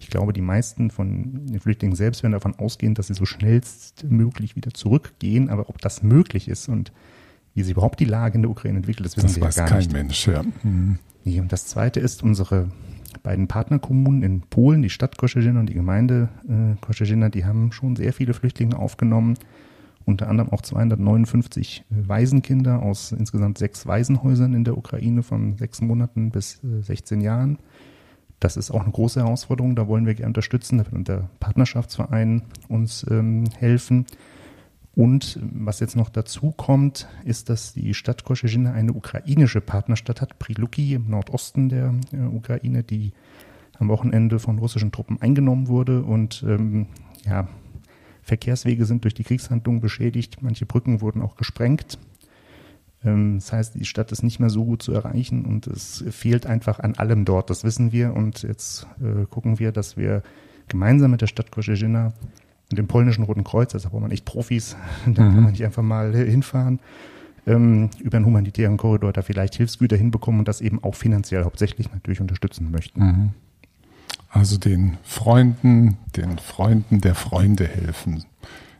Ich 0.00 0.08
glaube, 0.08 0.32
die 0.32 0.40
meisten 0.40 0.90
von 0.90 1.46
den 1.46 1.60
Flüchtlingen 1.60 1.94
selbst 1.94 2.22
werden 2.22 2.32
davon 2.32 2.58
ausgehen, 2.58 2.94
dass 2.94 3.08
sie 3.08 3.14
so 3.14 3.26
schnellstmöglich 3.26 4.56
wieder 4.56 4.70
zurückgehen. 4.72 5.50
Aber 5.50 5.68
ob 5.68 5.82
das 5.82 6.02
möglich 6.02 6.48
ist 6.48 6.68
und 6.68 6.92
wie 7.54 7.62
sich 7.62 7.72
überhaupt 7.72 8.00
die 8.00 8.06
Lage 8.06 8.36
in 8.36 8.42
der 8.42 8.50
Ukraine 8.50 8.78
entwickelt, 8.78 9.04
das 9.04 9.18
wissen 9.18 9.26
das 9.26 9.36
wir 9.36 9.44
ja 9.44 9.50
gar 9.50 9.68
kein 9.68 9.78
nicht. 9.78 9.92
Mensch, 9.92 10.26
ja. 10.26 10.42
Mhm. 10.62 10.98
Nee, 11.24 11.40
und 11.40 11.52
das 11.52 11.66
Zweite 11.66 12.00
ist 12.00 12.22
unsere 12.22 12.70
beiden 13.22 13.48
Partnerkommunen 13.48 14.22
in 14.22 14.40
Polen, 14.40 14.80
die 14.80 14.88
Stadt 14.88 15.18
Koszalina 15.18 15.60
und 15.60 15.66
die 15.66 15.74
Gemeinde 15.74 16.30
äh, 16.48 16.80
Koszalina, 16.80 17.28
die 17.28 17.44
haben 17.44 17.70
schon 17.72 17.96
sehr 17.96 18.14
viele 18.14 18.32
Flüchtlinge 18.32 18.78
aufgenommen 18.78 19.36
unter 20.10 20.28
anderem 20.28 20.50
auch 20.50 20.62
259 20.62 21.84
äh, 21.90 22.08
Waisenkinder 22.08 22.82
aus 22.82 23.12
insgesamt 23.12 23.58
sechs 23.58 23.86
Waisenhäusern 23.86 24.54
in 24.54 24.64
der 24.64 24.76
Ukraine 24.76 25.22
von 25.22 25.56
sechs 25.56 25.80
Monaten 25.80 26.30
bis 26.30 26.60
16 26.62 27.20
äh, 27.20 27.24
Jahren. 27.24 27.58
Das 28.40 28.56
ist 28.56 28.70
auch 28.70 28.82
eine 28.82 28.92
große 28.92 29.20
Herausforderung, 29.20 29.76
da 29.76 29.86
wollen 29.86 30.06
wir 30.06 30.14
gerne 30.14 30.28
unterstützen, 30.28 30.78
da 30.78 30.90
wird 30.90 31.08
der 31.08 31.28
Partnerschaftsverein 31.40 32.42
uns 32.68 33.06
ähm, 33.10 33.44
helfen. 33.58 34.06
Und 34.94 35.38
was 35.42 35.80
jetzt 35.80 35.94
noch 35.94 36.08
dazu 36.08 36.50
kommt, 36.50 37.06
ist, 37.24 37.48
dass 37.48 37.74
die 37.74 37.94
Stadt 37.94 38.24
Koszalina 38.24 38.72
eine 38.72 38.92
ukrainische 38.92 39.60
Partnerstadt 39.60 40.20
hat, 40.20 40.38
Priluki 40.38 40.94
im 40.94 41.08
Nordosten 41.08 41.68
der 41.68 41.94
äh, 42.12 42.16
Ukraine, 42.26 42.82
die 42.82 43.12
am 43.78 43.88
Wochenende 43.88 44.38
von 44.38 44.58
russischen 44.58 44.90
Truppen 44.90 45.20
eingenommen 45.20 45.68
wurde 45.68 46.02
und 46.02 46.44
ähm, 46.46 46.86
ja, 47.24 47.48
Verkehrswege 48.22 48.84
sind 48.84 49.04
durch 49.04 49.14
die 49.14 49.24
Kriegshandlungen 49.24 49.80
beschädigt, 49.80 50.38
manche 50.40 50.66
Brücken 50.66 51.00
wurden 51.00 51.22
auch 51.22 51.36
gesprengt. 51.36 51.98
Ähm, 53.04 53.36
das 53.36 53.52
heißt, 53.52 53.74
die 53.74 53.84
Stadt 53.84 54.12
ist 54.12 54.22
nicht 54.22 54.40
mehr 54.40 54.50
so 54.50 54.64
gut 54.64 54.82
zu 54.82 54.92
erreichen 54.92 55.44
und 55.44 55.66
es 55.66 56.04
fehlt 56.10 56.46
einfach 56.46 56.78
an 56.80 56.94
allem 56.96 57.24
dort, 57.24 57.50
das 57.50 57.64
wissen 57.64 57.92
wir. 57.92 58.14
Und 58.14 58.42
jetzt 58.42 58.86
äh, 59.00 59.26
gucken 59.26 59.58
wir, 59.58 59.72
dass 59.72 59.96
wir 59.96 60.22
gemeinsam 60.68 61.10
mit 61.10 61.20
der 61.20 61.26
Stadt 61.26 61.50
Koszalina 61.50 62.12
und 62.70 62.78
dem 62.78 62.86
polnischen 62.86 63.24
Roten 63.24 63.44
Kreuz, 63.44 63.74
also 63.74 63.88
braucht 63.88 64.02
man 64.02 64.10
echt 64.10 64.24
Profis, 64.24 64.76
da 65.06 65.12
kann 65.12 65.34
mhm. 65.34 65.42
man 65.42 65.52
nicht 65.52 65.64
einfach 65.64 65.82
mal 65.82 66.14
hinfahren, 66.14 66.80
ähm, 67.46 67.90
über 68.00 68.16
einen 68.16 68.26
humanitären 68.26 68.76
Korridor 68.76 69.12
da 69.12 69.22
vielleicht 69.22 69.56
Hilfsgüter 69.56 69.96
hinbekommen 69.96 70.40
und 70.40 70.48
das 70.48 70.60
eben 70.60 70.82
auch 70.84 70.94
finanziell 70.94 71.44
hauptsächlich 71.44 71.90
natürlich 71.92 72.20
unterstützen 72.20 72.70
möchten. 72.70 73.00
Mhm. 73.00 73.30
Also 74.30 74.58
den 74.58 74.96
Freunden, 75.02 75.98
den 76.16 76.38
Freunden 76.38 77.00
der 77.00 77.14
Freunde 77.14 77.66
helfen. 77.66 78.24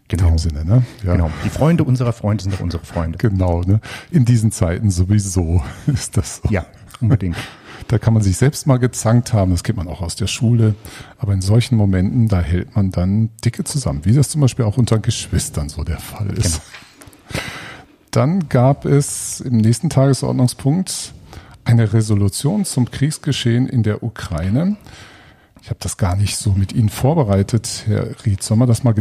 In 0.08 0.18
genau. 0.18 0.30
dem 0.30 0.38
Sinne, 0.38 0.64
ne? 0.64 0.84
Ja. 1.04 1.12
Genau. 1.12 1.30
Die 1.44 1.50
Freunde 1.50 1.84
unserer 1.84 2.12
Freunde 2.12 2.44
sind 2.44 2.54
auch 2.54 2.60
unsere 2.60 2.84
Freunde. 2.84 3.18
Genau, 3.18 3.62
ne? 3.62 3.80
In 4.10 4.24
diesen 4.24 4.52
Zeiten 4.52 4.90
sowieso 4.90 5.62
ist 5.86 6.16
das 6.16 6.36
so. 6.36 6.48
Ja, 6.50 6.66
unbedingt. 7.00 7.36
Da 7.88 7.98
kann 7.98 8.14
man 8.14 8.22
sich 8.22 8.36
selbst 8.36 8.68
mal 8.68 8.76
gezankt 8.76 9.32
haben, 9.32 9.50
das 9.50 9.64
kennt 9.64 9.78
man 9.78 9.88
auch 9.88 10.00
aus 10.00 10.14
der 10.14 10.28
Schule. 10.28 10.76
Aber 11.18 11.32
in 11.32 11.40
solchen 11.40 11.76
Momenten, 11.76 12.28
da 12.28 12.40
hält 12.40 12.76
man 12.76 12.92
dann 12.92 13.30
dicke 13.44 13.64
zusammen, 13.64 14.04
wie 14.04 14.12
das 14.12 14.28
zum 14.28 14.42
Beispiel 14.42 14.64
auch 14.64 14.76
unter 14.76 15.00
Geschwistern 15.00 15.68
so 15.68 15.82
der 15.82 15.98
Fall 15.98 16.30
ist. 16.38 16.60
Genau. 17.32 17.42
Dann 18.12 18.48
gab 18.48 18.84
es 18.84 19.40
im 19.40 19.56
nächsten 19.56 19.90
Tagesordnungspunkt 19.90 21.14
eine 21.64 21.92
Resolution 21.92 22.64
zum 22.64 22.90
Kriegsgeschehen 22.90 23.68
in 23.68 23.82
der 23.82 24.04
Ukraine. 24.04 24.76
Ich 25.62 25.68
habe 25.68 25.80
das 25.80 25.96
gar 25.96 26.16
nicht 26.16 26.36
so 26.36 26.52
mit 26.52 26.72
Ihnen 26.72 26.88
vorbereitet, 26.88 27.84
Herr 27.86 28.08
Ried. 28.24 28.42
Sollen 28.42 28.60
wir 28.60 28.66
das 28.66 28.82
mal 28.84 28.94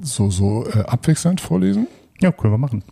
so, 0.00 0.30
so 0.30 0.66
äh, 0.66 0.80
abwechselnd 0.80 1.40
vorlesen? 1.40 1.86
Ja, 2.20 2.32
können 2.32 2.52
wir 2.54 2.58
machen. 2.58 2.84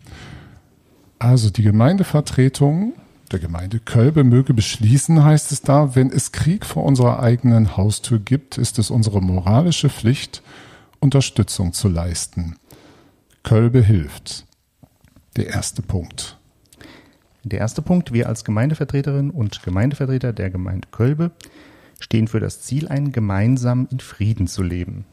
Also 1.18 1.50
die 1.50 1.62
Gemeindevertretung 1.62 2.92
der 3.32 3.38
Gemeinde 3.38 3.78
Kölbe 3.78 4.24
möge 4.24 4.54
beschließen, 4.54 5.22
heißt 5.22 5.52
es 5.52 5.60
da, 5.60 5.94
wenn 5.94 6.10
es 6.10 6.32
Krieg 6.32 6.64
vor 6.64 6.84
unserer 6.84 7.20
eigenen 7.20 7.76
Haustür 7.76 8.18
gibt, 8.18 8.56
ist 8.56 8.78
es 8.78 8.90
unsere 8.90 9.20
moralische 9.20 9.90
Pflicht, 9.90 10.42
Unterstützung 11.00 11.72
zu 11.72 11.88
leisten. 11.88 12.56
Kölbe 13.42 13.82
hilft. 13.82 14.46
Der 15.36 15.48
erste 15.48 15.82
Punkt. 15.82 16.38
Der 17.44 17.60
erste 17.60 17.82
Punkt, 17.82 18.12
wir 18.12 18.28
als 18.28 18.44
Gemeindevertreterin 18.44 19.30
und 19.30 19.62
Gemeindevertreter 19.62 20.32
der 20.32 20.50
Gemeinde 20.50 20.88
Kölbe 20.90 21.30
stehen 22.00 22.28
für 22.28 22.40
das 22.40 22.62
Ziel 22.62 22.88
ein, 22.88 23.12
gemeinsam 23.12 23.88
in 23.90 24.00
Frieden 24.00 24.46
zu 24.46 24.62
leben. 24.62 25.04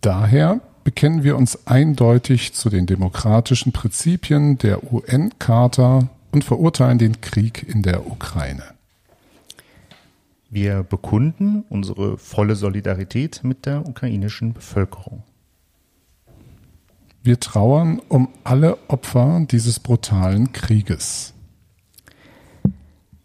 Daher 0.00 0.60
bekennen 0.84 1.24
wir 1.24 1.36
uns 1.36 1.66
eindeutig 1.66 2.54
zu 2.54 2.68
den 2.68 2.86
demokratischen 2.86 3.72
Prinzipien 3.72 4.58
der 4.58 4.92
UN-Charta 4.92 6.08
und 6.30 6.44
verurteilen 6.44 6.98
den 6.98 7.20
Krieg 7.20 7.66
in 7.68 7.82
der 7.82 8.06
Ukraine. 8.06 8.64
Wir 10.50 10.84
bekunden 10.84 11.64
unsere 11.68 12.16
volle 12.16 12.54
Solidarität 12.54 13.42
mit 13.42 13.66
der 13.66 13.88
ukrainischen 13.88 14.52
Bevölkerung. 14.52 15.24
Wir 17.24 17.40
trauern 17.40 18.00
um 18.08 18.28
alle 18.44 18.78
Opfer 18.88 19.44
dieses 19.50 19.80
brutalen 19.80 20.52
Krieges. 20.52 21.33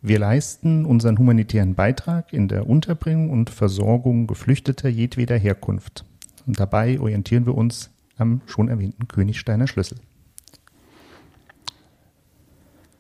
Wir 0.01 0.17
leisten 0.17 0.85
unseren 0.85 1.17
humanitären 1.17 1.75
Beitrag 1.75 2.31
in 2.31 2.47
der 2.47 2.67
Unterbringung 2.67 3.31
und 3.31 3.49
Versorgung 3.49 4.27
Geflüchteter 4.27 4.87
jedweder 4.87 5.37
Herkunft. 5.37 6.05
Und 6.47 6.57
dabei 6.57 7.01
orientieren 7.01 7.45
wir 7.45 7.55
uns 7.55 7.89
am 8.17 8.39
schon 8.45 8.69
erwähnten 8.69 9.09
Königsteiner 9.09 9.67
Schlüssel. 9.67 9.97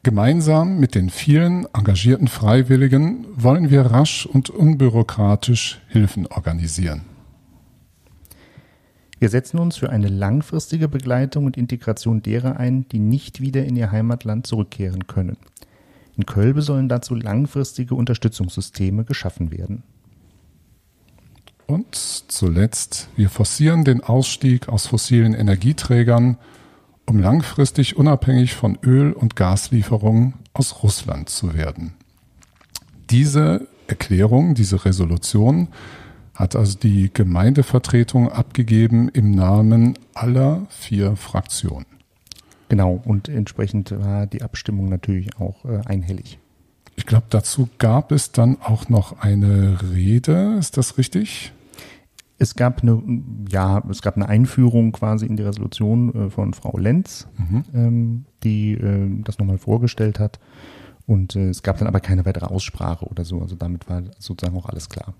Gemeinsam 0.03 0.79
mit 0.79 0.93
den 0.93 1.09
vielen 1.09 1.65
engagierten 1.73 2.27
Freiwilligen 2.27 3.25
wollen 3.33 3.69
wir 3.69 3.81
rasch 3.81 4.25
und 4.25 4.49
unbürokratisch 4.49 5.81
Hilfen 5.87 6.27
organisieren. 6.27 7.01
Wir 9.19 9.29
setzen 9.29 9.59
uns 9.59 9.77
für 9.77 9.89
eine 9.89 10.07
langfristige 10.07 10.87
Begleitung 10.87 11.45
und 11.45 11.57
Integration 11.57 12.21
derer 12.21 12.57
ein, 12.57 12.87
die 12.89 12.99
nicht 12.99 13.41
wieder 13.41 13.65
in 13.65 13.75
ihr 13.75 13.91
Heimatland 13.91 14.47
zurückkehren 14.47 15.07
können. 15.07 15.37
In 16.19 16.25
Kölbe 16.25 16.61
sollen 16.61 16.89
dazu 16.89 17.15
langfristige 17.15 17.95
Unterstützungssysteme 17.95 19.05
geschaffen 19.05 19.53
werden. 19.53 19.83
Und 21.65 21.95
zuletzt, 21.95 23.07
wir 23.15 23.29
forcieren 23.29 23.85
den 23.85 24.03
Ausstieg 24.03 24.67
aus 24.67 24.85
fossilen 24.85 25.33
Energieträgern, 25.33 26.37
um 27.05 27.19
langfristig 27.19 27.95
unabhängig 27.95 28.53
von 28.53 28.77
Öl- 28.83 29.13
und 29.13 29.37
Gaslieferungen 29.37 30.33
aus 30.51 30.83
Russland 30.83 31.29
zu 31.29 31.53
werden. 31.53 31.93
Diese 33.09 33.69
Erklärung, 33.87 34.55
diese 34.55 34.83
Resolution 34.83 35.69
hat 36.35 36.57
also 36.57 36.77
die 36.77 37.11
Gemeindevertretung 37.13 38.29
abgegeben 38.29 39.07
im 39.07 39.31
Namen 39.31 39.97
aller 40.13 40.67
vier 40.69 41.15
Fraktionen. 41.15 41.98
Genau, 42.69 43.01
und 43.03 43.27
entsprechend 43.27 43.91
war 43.91 44.27
die 44.27 44.43
Abstimmung 44.43 44.89
natürlich 44.89 45.37
auch 45.39 45.65
äh, 45.65 45.81
einhellig. 45.85 46.39
Ich 46.95 47.05
glaube, 47.05 47.25
dazu 47.29 47.67
gab 47.77 48.11
es 48.11 48.31
dann 48.31 48.57
auch 48.61 48.89
noch 48.89 49.21
eine 49.21 49.79
Rede, 49.93 50.55
ist 50.59 50.77
das 50.77 50.97
richtig? 50.97 51.51
Es 52.37 52.55
gab 52.55 52.83
eine, 52.83 53.01
ja, 53.49 53.81
es 53.89 54.01
gab 54.01 54.15
eine 54.15 54.29
Einführung 54.29 54.91
quasi 54.91 55.25
in 55.25 55.35
die 55.35 55.43
Resolution 55.43 56.13
äh, 56.13 56.29
von 56.29 56.53
Frau 56.53 56.77
Lenz, 56.77 57.27
mhm. 57.37 57.63
ähm, 57.73 58.25
die 58.43 58.73
äh, 58.73 59.09
das 59.23 59.39
nochmal 59.39 59.57
vorgestellt 59.57 60.19
hat. 60.19 60.39
Und 61.05 61.35
äh, 61.35 61.49
es 61.49 61.63
gab 61.63 61.79
dann 61.79 61.87
aber 61.87 61.99
keine 61.99 62.25
weitere 62.25 62.45
Aussprache 62.45 63.05
oder 63.05 63.25
so. 63.25 63.41
Also 63.41 63.55
damit 63.55 63.89
war 63.89 64.03
sozusagen 64.19 64.55
auch 64.57 64.67
alles 64.67 64.89
klar. 64.89 65.15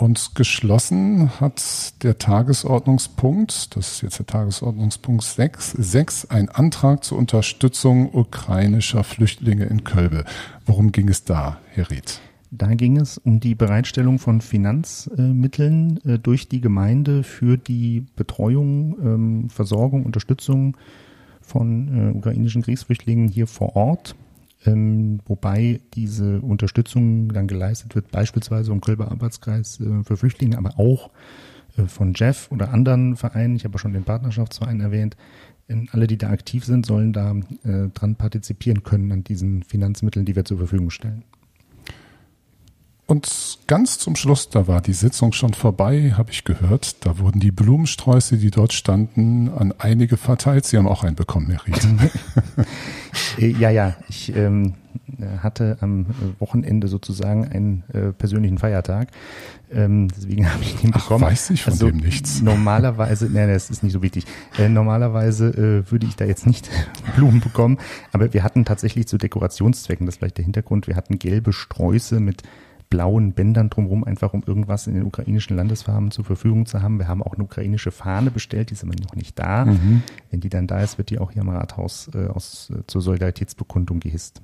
Und 0.00 0.34
geschlossen 0.34 1.40
hat 1.42 2.02
der 2.02 2.16
Tagesordnungspunkt, 2.16 3.76
das 3.76 3.92
ist 3.92 4.02
jetzt 4.02 4.18
der 4.18 4.24
Tagesordnungspunkt 4.24 5.22
6, 5.22 5.72
6 5.72 6.30
ein 6.30 6.48
Antrag 6.48 7.04
zur 7.04 7.18
Unterstützung 7.18 8.08
ukrainischer 8.14 9.04
Flüchtlinge 9.04 9.66
in 9.66 9.84
Kölbe. 9.84 10.24
Worum 10.64 10.90
ging 10.92 11.10
es 11.10 11.24
da, 11.24 11.60
Herr 11.68 11.90
Ried? 11.90 12.18
Da 12.50 12.68
ging 12.68 12.96
es 12.96 13.18
um 13.18 13.40
die 13.40 13.54
Bereitstellung 13.54 14.18
von 14.18 14.40
Finanzmitteln 14.40 16.00
äh, 16.06 16.18
durch 16.18 16.48
die 16.48 16.62
Gemeinde 16.62 17.22
für 17.22 17.58
die 17.58 18.06
Betreuung, 18.16 18.96
ähm, 19.02 19.50
Versorgung, 19.50 20.06
Unterstützung 20.06 20.78
von 21.42 22.14
äh, 22.14 22.16
ukrainischen 22.16 22.62
Kriegsflüchtlingen 22.62 23.28
hier 23.28 23.46
vor 23.46 23.76
Ort 23.76 24.16
ähm, 24.66 25.20
wobei 25.26 25.80
diese 25.94 26.40
Unterstützung 26.40 27.32
dann 27.32 27.46
geleistet 27.46 27.94
wird, 27.94 28.10
beispielsweise 28.10 28.72
im 28.72 28.80
Kölber 28.80 29.10
Arbeitskreis 29.10 29.80
äh, 29.80 30.04
für 30.04 30.16
Flüchtlinge, 30.16 30.58
aber 30.58 30.78
auch 30.78 31.10
äh, 31.76 31.84
von 31.84 32.12
Jeff 32.14 32.50
oder 32.50 32.72
anderen 32.72 33.16
Vereinen. 33.16 33.56
Ich 33.56 33.64
habe 33.64 33.78
schon 33.78 33.92
den 33.92 34.04
Partnerschaftsverein 34.04 34.80
erwähnt. 34.80 35.16
Ähm, 35.68 35.88
alle, 35.92 36.06
die 36.06 36.18
da 36.18 36.30
aktiv 36.30 36.64
sind, 36.64 36.84
sollen 36.84 37.12
da 37.12 37.34
äh, 37.64 37.88
dran 37.94 38.16
partizipieren 38.16 38.82
können 38.82 39.12
an 39.12 39.24
diesen 39.24 39.62
Finanzmitteln, 39.62 40.26
die 40.26 40.36
wir 40.36 40.44
zur 40.44 40.58
Verfügung 40.58 40.90
stellen. 40.90 41.24
Und 43.10 43.58
ganz 43.66 43.98
zum 43.98 44.14
Schluss, 44.14 44.50
da 44.50 44.68
war 44.68 44.80
die 44.80 44.92
Sitzung 44.92 45.32
schon 45.32 45.52
vorbei, 45.52 46.14
habe 46.16 46.30
ich 46.30 46.44
gehört, 46.44 47.04
da 47.04 47.18
wurden 47.18 47.40
die 47.40 47.50
Blumensträuße, 47.50 48.36
die 48.36 48.52
dort 48.52 48.72
standen, 48.72 49.48
an 49.48 49.74
einige 49.78 50.16
verteilt. 50.16 50.64
Sie 50.64 50.76
haben 50.76 50.86
auch 50.86 51.02
einen 51.02 51.16
bekommen, 51.16 51.48
Merit. 51.48 51.88
Äh, 53.38 53.48
ja, 53.48 53.70
ja, 53.70 53.96
ich 54.08 54.34
ähm, 54.36 54.74
hatte 55.42 55.78
am 55.80 56.06
Wochenende 56.38 56.86
sozusagen 56.86 57.48
einen 57.48 57.82
äh, 57.92 58.12
persönlichen 58.12 58.58
Feiertag. 58.58 59.08
Ähm, 59.72 60.08
deswegen 60.16 60.48
habe 60.52 60.62
ich 60.62 60.76
den 60.76 60.92
bekommen. 60.92 61.24
Ach, 61.24 61.30
weiß 61.30 61.50
ich 61.50 61.64
von 61.64 61.72
also, 61.72 61.86
dem 61.90 61.96
nichts. 61.96 62.42
Normalerweise, 62.42 63.28
nein, 63.28 63.48
das 63.48 63.70
ist 63.70 63.82
nicht 63.82 63.92
so 63.92 64.02
wichtig. 64.02 64.24
Äh, 64.56 64.68
normalerweise 64.68 65.48
äh, 65.48 65.90
würde 65.90 66.06
ich 66.06 66.14
da 66.14 66.24
jetzt 66.24 66.46
nicht 66.46 66.70
Blumen 67.16 67.40
bekommen, 67.40 67.78
aber 68.12 68.32
wir 68.32 68.44
hatten 68.44 68.64
tatsächlich 68.64 69.08
zu 69.08 69.18
Dekorationszwecken, 69.18 70.06
das 70.06 70.14
ist 70.14 70.18
vielleicht 70.18 70.38
der 70.38 70.44
Hintergrund, 70.44 70.86
wir 70.86 70.94
hatten 70.94 71.18
gelbe 71.18 71.52
Sträuße 71.52 72.20
mit 72.20 72.44
blauen 72.90 73.32
Bändern 73.32 73.70
drumherum, 73.70 74.04
einfach 74.04 74.34
um 74.34 74.42
irgendwas 74.44 74.88
in 74.88 74.94
den 74.94 75.04
ukrainischen 75.04 75.56
Landesfarben 75.56 76.10
zur 76.10 76.24
Verfügung 76.24 76.66
zu 76.66 76.82
haben. 76.82 76.98
Wir 76.98 77.08
haben 77.08 77.22
auch 77.22 77.34
eine 77.34 77.44
ukrainische 77.44 77.92
Fahne 77.92 78.30
bestellt, 78.32 78.70
die 78.70 78.74
ist 78.74 78.82
aber 78.82 78.94
noch 79.00 79.14
nicht 79.14 79.38
da. 79.38 79.64
Mhm. 79.64 80.02
Wenn 80.30 80.40
die 80.40 80.48
dann 80.48 80.66
da 80.66 80.80
ist, 80.80 80.98
wird 80.98 81.10
die 81.10 81.20
auch 81.20 81.30
hier 81.30 81.42
am 81.42 81.48
Rathaus 81.48 82.10
äh, 82.12 82.26
aus, 82.26 82.70
äh, 82.70 82.82
zur 82.86 83.00
Solidaritätsbekundung 83.00 84.00
gehisst. 84.00 84.42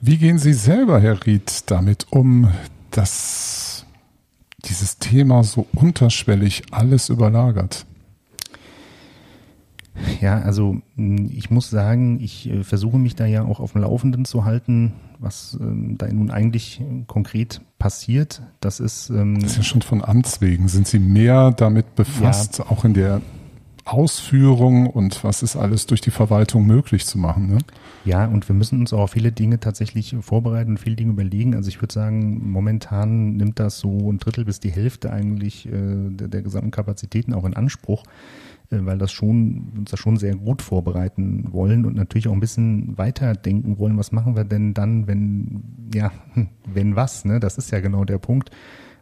Wie 0.00 0.18
gehen 0.18 0.38
Sie 0.38 0.52
selber, 0.52 1.00
Herr 1.00 1.26
Ried, 1.26 1.70
damit 1.70 2.06
um, 2.10 2.48
dass 2.90 3.86
dieses 4.64 4.98
Thema 4.98 5.42
so 5.42 5.66
unterschwellig 5.72 6.62
alles 6.70 7.08
überlagert? 7.08 7.86
Ja, 10.20 10.40
also 10.40 10.80
ich 10.96 11.50
muss 11.50 11.70
sagen, 11.70 12.20
ich 12.20 12.48
äh, 12.48 12.62
versuche 12.62 12.98
mich 12.98 13.16
da 13.16 13.26
ja 13.26 13.44
auch 13.44 13.60
auf 13.60 13.72
dem 13.72 13.82
Laufenden 13.82 14.24
zu 14.24 14.44
halten, 14.44 14.92
was 15.18 15.58
ähm, 15.60 15.96
da 15.98 16.06
nun 16.08 16.30
eigentlich 16.30 16.80
konkret 17.06 17.60
passiert. 17.78 18.42
Das 18.60 18.80
ist, 18.80 19.10
ähm, 19.10 19.40
das 19.40 19.52
ist 19.52 19.56
ja 19.58 19.62
schon 19.62 19.82
von 19.82 20.04
Amts 20.04 20.40
wegen. 20.40 20.68
Sind 20.68 20.86
Sie 20.86 20.98
mehr 20.98 21.50
damit 21.50 21.94
befasst, 21.94 22.58
ja, 22.58 22.66
auch 22.70 22.84
in 22.84 22.94
der 22.94 23.20
Ausführung 23.84 24.86
und 24.86 25.24
was 25.24 25.42
ist 25.42 25.56
alles 25.56 25.86
durch 25.86 26.00
die 26.00 26.10
Verwaltung 26.10 26.66
möglich 26.66 27.06
zu 27.06 27.18
machen? 27.18 27.48
Ne? 27.48 27.58
Ja, 28.04 28.26
und 28.26 28.48
wir 28.48 28.54
müssen 28.54 28.80
uns 28.80 28.92
auch 28.92 29.08
viele 29.08 29.32
Dinge 29.32 29.58
tatsächlich 29.58 30.14
vorbereiten 30.20 30.72
und 30.72 30.78
viele 30.78 30.96
Dinge 30.96 31.12
überlegen. 31.12 31.54
Also 31.54 31.68
ich 31.68 31.82
würde 31.82 31.92
sagen, 31.92 32.50
momentan 32.50 33.36
nimmt 33.36 33.58
das 33.58 33.78
so 33.78 34.10
ein 34.10 34.18
Drittel 34.18 34.44
bis 34.44 34.60
die 34.60 34.70
Hälfte 34.70 35.12
eigentlich 35.12 35.66
äh, 35.66 35.70
der, 35.72 36.28
der 36.28 36.42
gesamten 36.42 36.70
Kapazitäten 36.70 37.34
auch 37.34 37.44
in 37.44 37.54
Anspruch. 37.54 38.04
Äh, 38.70 38.84
weil 38.84 38.98
das 38.98 39.12
schon, 39.12 39.72
uns 39.76 39.90
das 39.90 40.00
schon 40.00 40.16
sehr 40.16 40.34
gut 40.36 40.62
vorbereiten 40.62 41.52
wollen 41.52 41.84
und 41.84 41.96
natürlich 41.96 42.28
auch 42.28 42.32
ein 42.32 42.40
bisschen 42.40 42.96
weiterdenken 42.96 43.78
wollen, 43.78 43.98
was 43.98 44.12
machen 44.12 44.36
wir 44.36 44.44
denn 44.44 44.74
dann, 44.74 45.06
wenn, 45.06 45.90
ja, 45.94 46.12
hm, 46.34 46.48
wenn 46.72 46.96
was, 46.96 47.24
ne? 47.24 47.40
Das 47.40 47.58
ist 47.58 47.70
ja 47.70 47.80
genau 47.80 48.04
der 48.04 48.18
Punkt. 48.18 48.50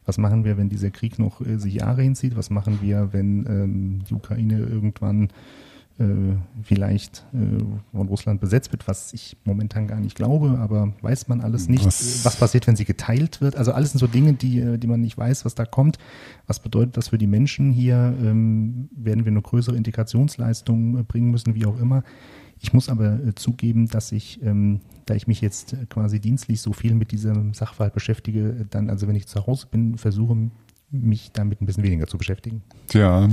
Was 0.04 0.16
machen 0.16 0.44
wir, 0.44 0.56
wenn 0.56 0.70
dieser 0.70 0.90
Krieg 0.90 1.18
noch 1.18 1.42
äh, 1.42 1.58
sich 1.58 1.74
Jahre 1.74 2.02
hinzieht? 2.02 2.36
Was 2.36 2.48
machen 2.50 2.78
wir, 2.80 3.12
wenn 3.12 3.44
ähm, 3.46 4.04
die 4.08 4.14
Ukraine 4.14 4.58
irgendwann 4.58 5.28
vielleicht 6.62 7.24
äh, 7.34 7.58
von 7.90 8.06
Russland 8.06 8.40
besetzt 8.40 8.70
wird, 8.70 8.86
was 8.86 9.12
ich 9.12 9.36
momentan 9.44 9.88
gar 9.88 9.98
nicht 9.98 10.14
glaube, 10.14 10.58
aber 10.60 10.92
weiß 11.02 11.26
man 11.26 11.40
alles 11.40 11.68
nicht. 11.68 11.84
Was, 11.84 12.24
was 12.24 12.36
passiert, 12.36 12.68
wenn 12.68 12.76
sie 12.76 12.84
geteilt 12.84 13.40
wird? 13.40 13.56
Also 13.56 13.72
alles 13.72 13.90
sind 13.90 13.98
so 13.98 14.06
Dinge, 14.06 14.34
die, 14.34 14.60
äh, 14.60 14.78
die 14.78 14.86
man 14.86 15.00
nicht 15.00 15.18
weiß, 15.18 15.44
was 15.44 15.56
da 15.56 15.64
kommt. 15.64 15.98
Was 16.46 16.60
bedeutet 16.60 16.96
das 16.96 17.08
für 17.08 17.18
die 17.18 17.26
Menschen 17.26 17.72
hier? 17.72 18.14
Ähm, 18.22 18.88
werden 18.92 19.24
wir 19.24 19.32
eine 19.32 19.42
größere 19.42 19.76
Integrationsleistung 19.76 21.04
bringen 21.06 21.32
müssen, 21.32 21.56
wie 21.56 21.66
auch 21.66 21.80
immer? 21.80 22.04
Ich 22.60 22.72
muss 22.72 22.88
aber 22.88 23.18
zugeben, 23.36 23.88
dass 23.88 24.12
ich, 24.12 24.42
ähm, 24.42 24.80
da 25.06 25.14
ich 25.14 25.26
mich 25.26 25.40
jetzt 25.40 25.76
quasi 25.90 26.20
dienstlich 26.20 26.60
so 26.60 26.72
viel 26.72 26.94
mit 26.94 27.12
diesem 27.12 27.54
Sachverhalt 27.54 27.94
beschäftige, 27.94 28.66
dann, 28.70 28.90
also 28.90 29.06
wenn 29.06 29.14
ich 29.14 29.26
zu 29.26 29.46
Hause 29.46 29.66
bin, 29.70 29.96
versuche 29.96 30.50
mich 30.90 31.32
damit 31.32 31.60
ein 31.60 31.66
bisschen 31.66 31.82
weniger 31.82 32.06
zu 32.06 32.16
beschäftigen. 32.16 32.62
Ja, 32.92 33.28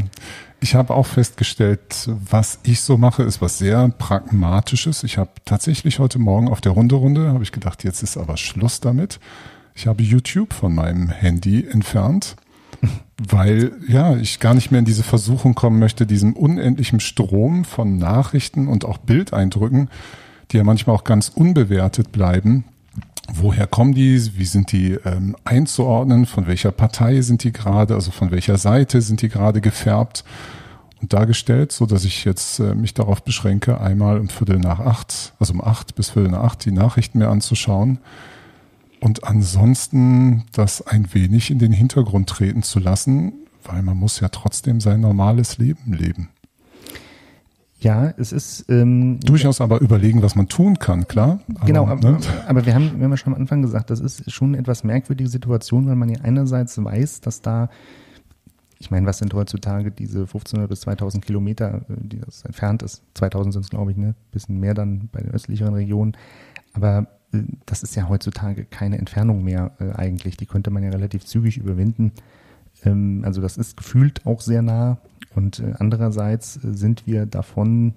ich 0.60 0.76
habe 0.76 0.94
auch 0.94 1.06
festgestellt, 1.06 2.10
was 2.30 2.60
ich 2.64 2.82
so 2.82 2.98
mache, 2.98 3.24
ist 3.24 3.42
was 3.42 3.58
sehr 3.58 3.88
pragmatisches. 3.90 5.04
Ich 5.04 5.18
habe 5.18 5.32
tatsächlich 5.46 6.00
heute 6.00 6.20
Morgen 6.20 6.50
auf 6.50 6.60
der 6.60 6.74
Runde-Runde, 6.74 7.30
habe 7.30 7.44
ich 7.44 7.52
gedacht, 7.52 7.84
jetzt 7.84 8.04
ist 8.04 8.18
aber 8.18 8.36
Schluss 8.38 8.82
damit. 8.82 9.20
Ich 9.74 9.88
habe 9.88 10.04
YouTube 10.04 10.54
von 10.54 10.76
meinem 10.76 11.10
Handy 11.10 11.66
entfernt, 11.66 12.36
weil 13.18 13.74
ja, 13.88 14.16
ich 14.18 14.40
gar 14.40 14.54
nicht 14.54 14.72
mehr 14.72 14.80
in 14.80 14.86
diese 14.86 15.04
Versuchung 15.04 15.56
kommen 15.56 15.80
möchte, 15.80 16.06
diesem 16.06 16.34
unendlichen 16.34 17.00
Strom 17.00 17.64
von 17.64 17.98
Nachrichten 17.98 18.68
und 18.68 18.84
auch 18.84 18.98
Bildeindrücken, 18.98 19.90
die 20.52 20.58
ja 20.58 20.64
manchmal 20.64 20.96
auch 20.96 21.06
ganz 21.06 21.30
unbewertet 21.30 22.12
bleiben, 22.12 22.66
woher 23.34 23.68
kommen 23.68 23.94
die, 23.94 24.38
wie 24.38 24.46
sind 24.46 24.72
die 24.72 24.92
ähm, 25.06 25.36
einzuordnen, 25.44 26.26
von 26.26 26.48
welcher 26.48 26.72
Partei 26.72 27.22
sind 27.22 27.44
die 27.44 27.52
gerade, 27.52 27.96
also 27.96 28.12
von 28.12 28.32
welcher 28.32 28.58
Seite 28.58 29.02
sind 29.02 29.22
die 29.22 29.30
gerade 29.30 29.62
gefärbt 29.62 30.24
und 31.02 31.14
dargestellt, 31.14 31.72
so 31.72 31.86
dass 31.86 32.06
ich 32.06 32.26
jetzt 32.26 32.60
äh, 32.60 32.76
mich 32.76 32.94
darauf 32.94 33.24
beschränke, 33.24 33.80
einmal 33.82 34.20
um 34.20 34.30
Viertel 34.30 34.60
nach 34.60 34.80
acht, 34.80 35.34
also 35.40 35.54
um 35.54 35.62
acht 35.62 35.96
bis 35.96 36.12
Viertel 36.12 36.32
nach 36.32 36.44
acht 36.44 36.66
die 36.66 36.72
Nachrichten 36.72 37.20
mir 37.20 37.30
anzuschauen 37.30 38.00
und 39.00 39.24
ansonsten 39.24 40.46
das 40.52 40.82
ein 40.82 41.14
wenig 41.14 41.52
in 41.52 41.60
den 41.60 41.72
Hintergrund 41.72 42.30
treten 42.30 42.64
zu 42.64 42.80
lassen, 42.80 43.34
weil 43.64 43.82
man 43.82 43.98
muss 43.98 44.20
ja 44.20 44.30
trotzdem 44.30 44.80
sein 44.80 45.02
normales 45.02 45.58
Leben 45.58 45.94
leben. 45.94 46.30
Ja, 47.86 48.16
es 48.18 48.32
ist 48.32 48.66
ähm, 48.68 49.20
durchaus 49.20 49.62
aber 49.62 49.80
überlegen, 49.80 50.24
was 50.24 50.36
man 50.36 50.48
tun 50.48 50.80
kann, 50.80 51.08
klar. 51.08 51.40
Aber, 51.54 51.66
genau, 51.68 51.86
aber, 51.86 52.14
ne? 52.14 52.18
aber 52.48 52.66
wir 52.66 52.74
haben, 52.74 52.98
wir 52.98 53.04
haben 53.04 53.12
ja 53.12 53.18
schon 53.18 53.36
am 53.36 53.40
Anfang 53.40 53.62
gesagt, 53.62 53.92
das 53.92 54.00
ist 54.00 54.32
schon 54.32 54.50
eine 54.50 54.58
etwas 54.58 54.84
merkwürdige 54.84 55.30
Situation, 55.30 55.86
weil 55.86 55.96
man 55.96 56.10
ja 56.10 56.20
einerseits 56.24 56.84
weiß, 56.84 57.22
dass 57.22 57.44
da, 57.44 57.70
ich 58.80 58.90
meine, 58.90 59.06
was 59.06 59.20
sind 59.20 59.36
heutzutage 59.36 59.92
diese 59.92 60.22
1500 60.22 60.68
bis 60.68 60.82
2000 60.82 61.24
Kilometer, 61.24 61.82
äh, 61.88 61.94
die 62.00 62.18
das 62.18 62.42
entfernt 62.42 62.82
ist? 62.82 63.04
2000 63.14 63.54
sind 63.54 63.66
es, 63.66 63.70
glaube 63.70 63.92
ich, 63.92 63.98
ne? 63.98 64.16
Bisschen 64.32 64.60
mehr 64.60 64.74
dann 64.74 65.08
bei 65.12 65.22
den 65.22 65.30
östlicheren 65.30 65.76
Regionen. 65.76 66.18
Aber 66.74 67.06
äh, 67.34 67.44
das 67.68 67.84
ist 67.84 67.96
ja 67.96 68.10
heutzutage 68.10 68.66
keine 68.66 68.98
Entfernung 68.98 69.44
mehr 69.44 69.74
äh, 69.80 69.92
eigentlich. 69.92 70.38
Die 70.38 70.48
könnte 70.48 70.72
man 70.72 70.82
ja 70.82 70.90
relativ 70.90 71.24
zügig 71.26 71.60
überwinden. 71.60 72.14
Ähm, 72.84 73.22
also 73.26 73.42
das 73.42 73.58
ist 73.58 73.78
gefühlt 73.78 74.26
auch 74.26 74.42
sehr 74.42 74.64
nah 74.64 74.98
und 75.36 75.60
äh, 75.60 75.74
andererseits 75.78 76.58
äh, 76.64 76.74
sind 76.74 77.06
wir 77.06 77.26
davon, 77.26 77.94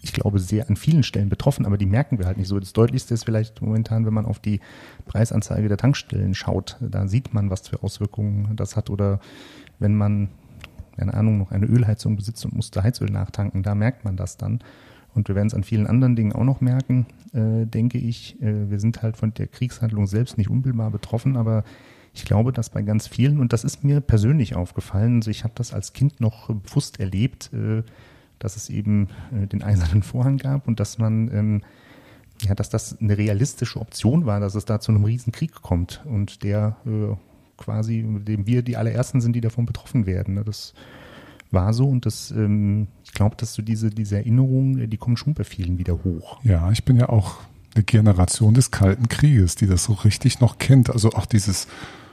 ich 0.00 0.12
glaube, 0.12 0.40
sehr 0.40 0.68
an 0.68 0.76
vielen 0.76 1.04
Stellen 1.04 1.28
betroffen, 1.28 1.64
aber 1.64 1.78
die 1.78 1.86
merken 1.86 2.18
wir 2.18 2.26
halt 2.26 2.36
nicht 2.36 2.48
so. 2.48 2.58
Das 2.58 2.72
Deutlichste 2.72 3.14
ist 3.14 3.24
vielleicht 3.24 3.62
momentan, 3.62 4.04
wenn 4.04 4.14
man 4.14 4.26
auf 4.26 4.40
die 4.40 4.60
Preisanzeige 5.06 5.68
der 5.68 5.76
Tankstellen 5.76 6.34
schaut. 6.34 6.76
Da 6.80 7.06
sieht 7.06 7.32
man, 7.32 7.50
was 7.50 7.68
für 7.68 7.82
Auswirkungen 7.82 8.56
das 8.56 8.76
hat. 8.76 8.90
Oder 8.90 9.20
wenn 9.78 9.94
man, 9.94 10.28
keine 10.96 11.14
Ahnung, 11.14 11.38
noch 11.38 11.52
eine 11.52 11.66
Ölheizung 11.66 12.16
besitzt 12.16 12.44
und 12.44 12.54
muss 12.56 12.72
da 12.72 12.82
Heizöl 12.82 13.10
nachtanken, 13.10 13.62
da 13.62 13.74
merkt 13.76 14.04
man 14.04 14.16
das 14.16 14.36
dann. 14.36 14.58
Und 15.14 15.28
wir 15.28 15.34
werden 15.34 15.48
es 15.48 15.54
an 15.54 15.62
vielen 15.62 15.86
anderen 15.86 16.16
Dingen 16.16 16.32
auch 16.32 16.44
noch 16.44 16.60
merken, 16.60 17.06
äh, 17.32 17.66
denke 17.66 17.98
ich. 17.98 18.40
Äh, 18.42 18.70
wir 18.70 18.80
sind 18.80 19.02
halt 19.02 19.16
von 19.16 19.32
der 19.34 19.46
Kriegshandlung 19.46 20.06
selbst 20.06 20.36
nicht 20.36 20.50
unmittelbar 20.50 20.90
betroffen, 20.90 21.36
aber 21.36 21.64
ich 22.14 22.24
glaube, 22.24 22.52
dass 22.52 22.70
bei 22.70 22.82
ganz 22.82 23.06
vielen, 23.06 23.40
und 23.40 23.52
das 23.52 23.64
ist 23.64 23.84
mir 23.84 24.00
persönlich 24.00 24.54
aufgefallen, 24.54 25.16
also 25.16 25.30
ich 25.30 25.44
habe 25.44 25.54
das 25.56 25.72
als 25.72 25.92
Kind 25.92 26.20
noch 26.20 26.48
bewusst 26.48 27.00
erlebt, 27.00 27.50
äh, 27.52 27.82
dass 28.38 28.56
es 28.56 28.68
eben 28.68 29.08
äh, 29.32 29.46
den 29.46 29.62
eisernen 29.62 30.02
Vorhang 30.02 30.36
gab 30.36 30.68
und 30.68 30.80
dass 30.80 30.98
man, 30.98 31.32
ähm, 31.32 31.62
ja, 32.42 32.54
dass 32.54 32.68
das 32.68 33.00
eine 33.00 33.16
realistische 33.16 33.80
Option 33.80 34.26
war, 34.26 34.40
dass 34.40 34.54
es 34.54 34.64
da 34.64 34.80
zu 34.80 34.92
einem 34.92 35.04
Riesenkrieg 35.04 35.62
kommt 35.62 36.02
und 36.04 36.42
der 36.42 36.76
äh, 36.84 37.14
quasi, 37.56 38.04
dem 38.04 38.46
wir 38.46 38.62
die 38.62 38.76
allerersten 38.76 39.20
sind, 39.20 39.34
die 39.34 39.40
davon 39.40 39.64
betroffen 39.64 40.06
werden. 40.06 40.34
Ne? 40.34 40.44
Das 40.44 40.74
war 41.50 41.72
so 41.72 41.88
und 41.88 42.04
das, 42.04 42.30
ähm, 42.30 42.88
ich 43.04 43.12
glaube, 43.12 43.36
dass 43.36 43.54
so 43.54 43.62
diese, 43.62 43.90
diese 43.90 44.16
Erinnerungen, 44.16 44.90
die 44.90 44.96
kommen 44.96 45.16
schon 45.16 45.34
bei 45.34 45.44
vielen 45.44 45.78
wieder 45.78 46.02
hoch. 46.04 46.40
Ja, 46.42 46.70
ich 46.72 46.84
bin 46.84 46.96
ja 46.96 47.08
auch 47.08 47.36
eine 47.74 47.84
Generation 47.84 48.54
des 48.54 48.70
Kalten 48.70 49.08
Krieges, 49.08 49.54
die 49.54 49.66
das 49.66 49.84
so 49.84 49.92
richtig 49.92 50.40
noch 50.40 50.58
kennt. 50.58 50.90
Also 50.90 51.10
auch 51.12 51.26
dieses 51.26 51.68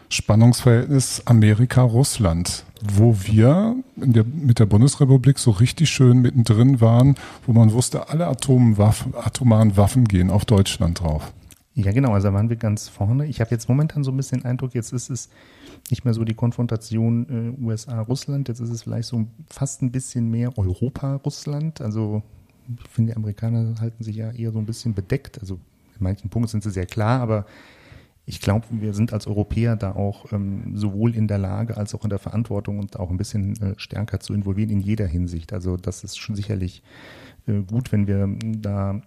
Spannungsverhältnis 0.09 1.21
Amerika-Russland, 1.25 2.65
wo 2.81 3.15
wir 3.21 3.75
der, 3.95 4.23
mit 4.23 4.59
der 4.59 4.65
Bundesrepublik 4.65 5.37
so 5.37 5.51
richtig 5.51 5.89
schön 5.89 6.21
mittendrin 6.21 6.81
waren, 6.81 7.15
wo 7.45 7.53
man 7.53 7.71
wusste, 7.71 8.09
alle 8.09 8.27
Atomwaffen, 8.27 9.13
atomaren 9.15 9.77
Waffen 9.77 10.05
gehen 10.05 10.29
auf 10.29 10.45
Deutschland 10.45 11.01
drauf. 11.01 11.31
Ja, 11.75 11.91
genau, 11.91 12.11
also 12.11 12.27
da 12.27 12.33
waren 12.33 12.49
wir 12.49 12.57
ganz 12.57 12.89
vorne. 12.89 13.27
Ich 13.27 13.39
habe 13.39 13.51
jetzt 13.51 13.69
momentan 13.69 14.03
so 14.03 14.11
ein 14.11 14.17
bisschen 14.17 14.39
den 14.39 14.47
Eindruck, 14.47 14.73
jetzt 14.73 14.91
ist 14.91 15.09
es 15.09 15.29
nicht 15.89 16.03
mehr 16.03 16.13
so 16.13 16.23
die 16.23 16.33
Konfrontation 16.33 17.55
äh, 17.61 17.63
USA-Russland, 17.63 18.47
jetzt 18.47 18.59
ist 18.59 18.69
es 18.69 18.83
vielleicht 18.83 19.07
so 19.07 19.27
fast 19.47 19.81
ein 19.81 19.91
bisschen 19.91 20.29
mehr 20.29 20.57
Europa-Russland. 20.57 21.81
Also 21.81 22.23
ich 22.83 22.89
finde, 22.89 23.13
die 23.13 23.17
Amerikaner 23.17 23.75
halten 23.79 24.03
sich 24.03 24.15
ja 24.15 24.31
eher 24.31 24.51
so 24.51 24.59
ein 24.59 24.65
bisschen 24.65 24.93
bedeckt. 24.93 25.39
Also 25.39 25.55
in 25.55 26.03
manchen 26.03 26.29
Punkten 26.29 26.49
sind 26.49 26.63
sie 26.63 26.71
sehr 26.71 26.85
klar, 26.85 27.21
aber 27.21 27.45
ich 28.29 28.41
glaube, 28.41 28.67
wir 28.69 28.93
sind 28.93 29.11
als 29.11 29.25
Europäer 29.25 29.75
da 29.75 29.93
auch 29.93 30.31
ähm, 30.31 30.77
sowohl 30.77 31.15
in 31.15 31.27
der 31.27 31.39
Lage 31.39 31.77
als 31.77 31.95
auch 31.95 32.03
in 32.03 32.11
der 32.11 32.19
Verantwortung 32.19 32.77
und 32.77 32.99
auch 32.99 33.09
ein 33.09 33.17
bisschen 33.17 33.59
äh, 33.59 33.73
stärker 33.77 34.19
zu 34.19 34.35
involvieren 34.35 34.69
in 34.69 34.81
jeder 34.81 35.07
Hinsicht. 35.07 35.51
Also 35.51 35.77
das 35.77 36.03
ist 36.03 36.19
schon 36.19 36.35
sicherlich 36.35 36.83
äh, 37.47 37.63
gut, 37.63 37.91
wenn 37.91 38.05
wir 38.05 38.29
da 38.39 39.01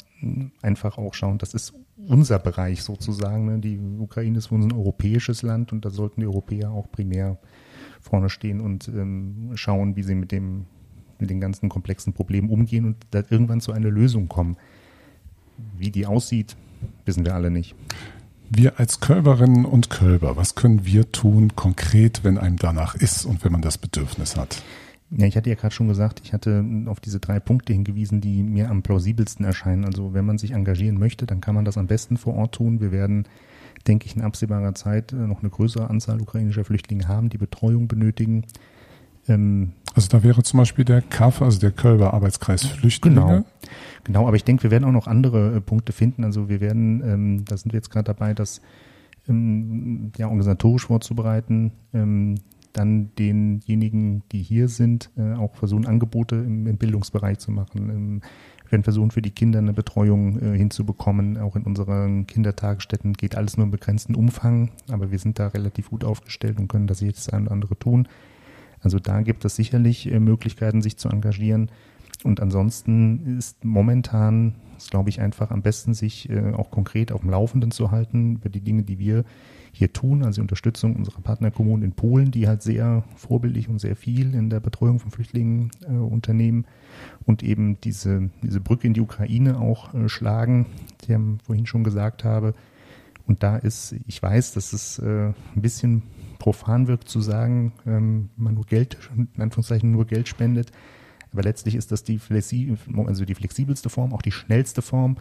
einfach 0.61 0.98
auch 0.98 1.14
schauen, 1.14 1.38
das 1.38 1.54
ist 1.54 1.72
unser 2.08 2.40
Bereich 2.40 2.82
sozusagen. 2.82 3.46
Ne? 3.46 3.61
Die 3.61 3.78
Ukraine 4.00 4.38
ist 4.38 4.48
für 4.48 4.56
uns 4.56 4.64
ein 4.64 4.72
europäisches 4.72 5.42
Land 5.42 5.72
und 5.72 5.85
da 5.85 5.90
sollten 5.90 6.20
die 6.20 6.26
Europäer 6.26 6.72
auch 6.72 6.90
primär 6.90 7.38
vorne 8.00 8.28
stehen 8.28 8.61
und 8.61 8.88
ähm, 8.88 9.52
schauen, 9.54 9.94
wie 9.94 10.02
sie 10.02 10.16
mit 10.16 10.32
dem 10.32 10.66
mit 11.20 11.30
den 11.30 11.40
ganzen 11.40 11.68
komplexen 11.68 12.12
Problemen 12.12 12.50
umgehen 12.50 12.87
und 12.87 12.96
da 13.12 13.22
irgendwann 13.30 13.61
zu 13.61 13.70
einer 13.70 13.90
Lösung 13.90 14.26
kommen. 14.26 14.56
Wie 15.78 15.92
die 15.92 16.06
aussieht, 16.06 16.56
wissen 17.04 17.24
wir 17.24 17.37
alle 17.37 17.52
nicht. 17.52 17.76
Wir 18.55 18.79
als 18.79 19.01
Kölberinnen 19.01 19.65
und 19.65 19.88
Kölber, 19.88 20.37
was 20.37 20.55
können 20.55 20.85
wir 20.85 21.11
tun 21.11 21.57
konkret, 21.57 22.23
wenn 22.23 22.37
einem 22.37 22.59
danach 22.59 22.95
ist 22.95 23.25
und 23.25 23.43
wenn 23.45 23.53
man 23.53 23.62
das 23.62 23.79
Bedürfnis 23.79 24.37
hat? 24.37 24.62
Ja, 25.11 25.27
ich 25.27 25.38
hatte 25.38 25.49
ja 25.49 25.57
gerade 25.57 25.75
schon 25.75 25.88
gesagt, 25.88 26.21
ich 26.23 26.35
hatte 26.35 26.62
auf 26.85 27.01
diese 27.01 27.19
drei 27.19 27.41
Punkte 27.41 27.73
hingewiesen, 27.73 28.21
die 28.21 28.43
mir 28.43 28.69
am 28.69 28.83
plausibelsten 28.83 29.47
erscheinen. 29.47 29.87
Also 29.87 30.12
wenn 30.12 30.27
man 30.27 30.37
sich 30.37 30.51
engagieren 30.51 30.99
möchte, 30.99 31.25
dann 31.25 31.41
kann 31.41 31.55
man 31.55 31.65
das 31.65 31.79
am 31.79 31.87
besten 31.87 32.19
vor 32.19 32.35
Ort 32.35 32.57
tun. 32.57 32.83
Wir 32.83 32.93
werden, 32.93 33.27
denke 33.87 34.05
ich, 34.05 34.17
in 34.17 34.23
absehbarer 34.23 34.75
Zeit 34.75 35.12
äh, 35.12 35.17
noch 35.17 35.41
eine 35.41 35.49
größere 35.51 35.88
Anzahl 35.88 36.21
ukrainischer 36.21 36.67
Flüchtlinge 36.67 37.09
haben, 37.09 37.31
die 37.31 37.38
Betreuung 37.38 37.88
benötigen. 37.88 38.45
Ähm, 39.29 39.73
also 39.94 40.09
da 40.09 40.22
wäre 40.22 40.42
zum 40.42 40.59
Beispiel 40.59 40.85
der 40.85 41.02
KAF, 41.02 41.42
also 41.42 41.59
der 41.59 41.70
Kölber 41.70 42.14
Arbeitskreis 42.14 42.64
Flüchtlinge. 42.64 43.20
Genau, 43.20 43.44
genau. 44.05 44.26
Aber 44.26 44.37
ich 44.37 44.44
denke, 44.44 44.64
wir 44.64 44.70
werden 44.70 44.85
auch 44.85 44.92
noch 44.92 45.07
andere 45.07 45.57
äh, 45.57 45.61
Punkte 45.61 45.92
finden. 45.92 46.24
Also 46.24 46.48
wir 46.48 46.61
werden, 46.61 47.02
ähm, 47.05 47.44
da 47.44 47.57
sind 47.57 47.72
wir 47.72 47.78
jetzt 47.78 47.90
gerade 47.90 48.05
dabei, 48.05 48.35
das 48.35 48.61
ähm, 49.28 50.12
ja 50.16 50.26
organisatorisch 50.26 50.87
vorzubereiten. 50.87 51.72
Ähm, 51.92 52.37
dann 52.72 53.11
denjenigen, 53.18 54.22
die 54.33 54.42
hier 54.42 54.68
sind, 54.68 55.11
äh, 55.16 55.35
auch 55.35 55.55
versuchen, 55.57 55.87
Angebote 55.87 56.37
im, 56.37 56.66
im 56.66 56.76
Bildungsbereich 56.78 57.38
zu 57.38 57.50
machen. 57.50 57.90
Ähm, 57.90 58.20
wir 58.64 58.72
werden 58.72 58.85
versuchen, 58.85 59.11
für 59.11 59.20
die 59.20 59.31
Kinder 59.31 59.59
eine 59.59 59.74
Betreuung 59.74 60.40
äh, 60.40 60.57
hinzubekommen. 60.57 61.37
Auch 61.37 61.57
in 61.57 61.64
unseren 61.64 62.26
Kindertagesstätten 62.26 63.12
geht 63.12 63.37
alles 63.37 63.57
nur 63.57 63.64
im 63.64 63.70
begrenzten 63.70 64.14
Umfang, 64.14 64.70
aber 64.90 65.11
wir 65.11 65.18
sind 65.18 65.38
da 65.38 65.48
relativ 65.48 65.90
gut 65.90 66.05
aufgestellt 66.05 66.59
und 66.59 66.68
können 66.68 66.87
das 66.87 67.00
jedes 67.00 67.28
ein 67.28 67.42
oder 67.42 67.52
andere 67.52 67.78
tun. 67.78 68.09
Also 68.83 68.99
da 68.99 69.23
gibt 69.23 69.45
es 69.45 69.57
sicherlich 69.57 70.11
äh, 70.11 70.21
Möglichkeiten, 70.21 70.83
sich 70.83 70.97
zu 70.97 71.09
engagieren. 71.09 71.71
Und 72.25 72.40
ansonsten 72.40 73.38
ist 73.38 73.64
momentan, 73.64 74.55
ist, 74.77 74.90
glaube 74.90 75.09
ich, 75.09 75.21
einfach 75.21 75.51
am 75.51 75.62
besten, 75.62 75.95
sich 75.95 76.29
äh, 76.31 76.53
auch 76.53 76.71
konkret 76.71 77.11
auf 77.11 77.23
dem 77.23 77.31
Laufenden 77.31 77.71
zu 77.71 77.90
halten 77.90 78.37
über 78.37 78.49
die 78.49 78.61
Dinge, 78.61 78.83
die 78.83 78.99
wir 78.99 79.25
hier 79.73 79.92
tun, 79.92 80.23
also 80.23 80.37
die 80.37 80.42
Unterstützung 80.42 80.97
unserer 80.97 81.23
Partnerkommunen 81.23 81.83
in 81.83 81.92
Polen, 81.92 82.31
die 82.31 82.47
halt 82.47 82.62
sehr 82.62 83.05
vorbildlich 83.16 83.68
und 83.68 83.81
sehr 83.81 83.97
viel 83.97 84.35
in 84.35 84.51
der 84.51 84.61
Betreuung 84.61 84.99
von 84.99 85.11
Flüchtlingen 85.11 85.71
äh, 85.88 85.92
unternehmen 85.92 86.66
und 87.25 87.42
eben 87.42 87.81
diese, 87.81 88.31
diese 88.42 88.61
Brücke 88.61 88.87
in 88.87 88.95
die 88.95 89.01
Ukraine 89.01 89.59
auch 89.59 89.95
äh, 89.95 90.09
schlagen, 90.09 90.66
die 91.03 91.12
ich 91.12 91.18
vorhin 91.42 91.66
schon 91.66 91.85
gesagt 91.85 92.23
habe. 92.23 92.55
Und 93.27 93.42
da 93.42 93.57
ist, 93.57 93.95
ich 94.07 94.23
weiß, 94.23 94.53
dass 94.53 94.73
es 94.73 94.99
äh, 94.99 95.29
ein 95.29 95.62
bisschen 95.62 96.03
profan 96.42 96.88
wirkt 96.88 97.09
zu 97.09 97.20
sagen, 97.20 97.72
ähm, 97.87 98.31
man 98.35 98.55
nur 98.55 98.64
Geld, 98.64 98.98
in 99.16 99.40
Anführungszeichen 99.40 99.92
nur 99.92 100.07
Geld 100.07 100.26
spendet. 100.26 100.72
Aber 101.33 101.42
letztlich 101.42 101.76
ist 101.76 101.92
das 101.92 102.02
die, 102.02 102.18
flexi 102.18 102.76
also 103.07 103.24
die 103.24 103.37
flexibelste 103.37 103.88
Form, 103.88 104.12
auch 104.12 104.22
die 104.22 104.33
schnellste 104.33 104.83
Form 104.83 105.18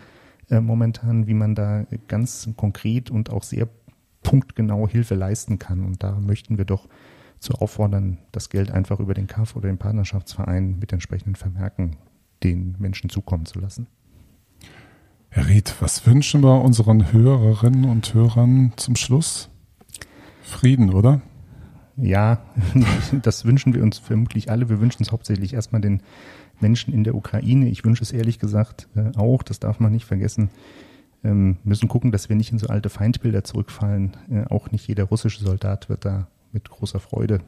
äh, 0.49 0.59
momentan, 0.59 1.27
wie 1.27 1.35
man 1.35 1.53
da 1.53 1.85
ganz 2.07 2.49
konkret 2.57 3.11
und 3.11 3.29
auch 3.29 3.43
sehr 3.43 3.69
punktgenau 4.23 4.87
Hilfe 4.87 5.13
leisten 5.13 5.59
kann. 5.59 5.85
Und 5.85 6.01
da 6.01 6.19
möchten 6.19 6.57
wir 6.57 6.65
doch 6.65 6.89
zu 7.37 7.53
auffordern, 7.53 8.17
das 8.31 8.49
Geld 8.49 8.71
einfach 8.71 8.99
über 8.99 9.13
den 9.13 9.27
KAF 9.27 9.55
oder 9.55 9.67
den 9.67 9.77
Partnerschaftsverein 9.77 10.79
mit 10.79 10.91
entsprechenden 10.91 11.35
Vermerken 11.35 11.97
den 12.41 12.75
Menschen 12.79 13.11
zukommen 13.11 13.45
zu 13.45 13.59
lassen. 13.59 13.85
Herr 15.29 15.47
Ried, 15.47 15.75
was 15.81 16.03
wünschen 16.07 16.41
wir 16.41 16.63
unseren 16.63 17.13
Hörerinnen 17.13 17.85
und 17.85 18.11
Hörern 18.15 18.73
zum 18.75 18.95
Schluss? 18.95 19.51
Frieden, 20.51 20.93
oder? 20.93 21.21
Ja, 21.97 22.39
das 23.21 23.45
wünschen 23.45 23.73
wir 23.73 23.83
uns 23.83 23.97
vermutlich 23.97 24.49
alle. 24.49 24.69
Wir 24.69 24.79
wünschen 24.79 25.03
es 25.03 25.11
hauptsächlich 25.11 25.53
erstmal 25.53 25.81
den 25.81 26.01
Menschen 26.59 26.93
in 26.93 27.03
der 27.03 27.15
Ukraine. 27.15 27.69
Ich 27.69 27.83
wünsche 27.83 28.03
es 28.03 28.11
ehrlich 28.11 28.39
gesagt 28.39 28.87
äh, 28.95 29.17
auch, 29.17 29.43
das 29.43 29.59
darf 29.59 29.79
man 29.79 29.91
nicht 29.91 30.05
vergessen, 30.05 30.49
ähm, 31.23 31.57
müssen 31.63 31.87
gucken, 31.87 32.11
dass 32.11 32.29
wir 32.29 32.35
nicht 32.35 32.51
in 32.51 32.59
so 32.59 32.67
alte 32.67 32.89
Feindbilder 32.89 33.43
zurückfallen. 33.43 34.17
Äh, 34.29 34.45
auch 34.45 34.71
nicht 34.71 34.87
jeder 34.87 35.05
russische 35.05 35.43
Soldat 35.43 35.89
wird 35.89 36.05
da 36.05 36.27
mit 36.51 36.69
großer 36.69 36.99
Freude 36.99 37.41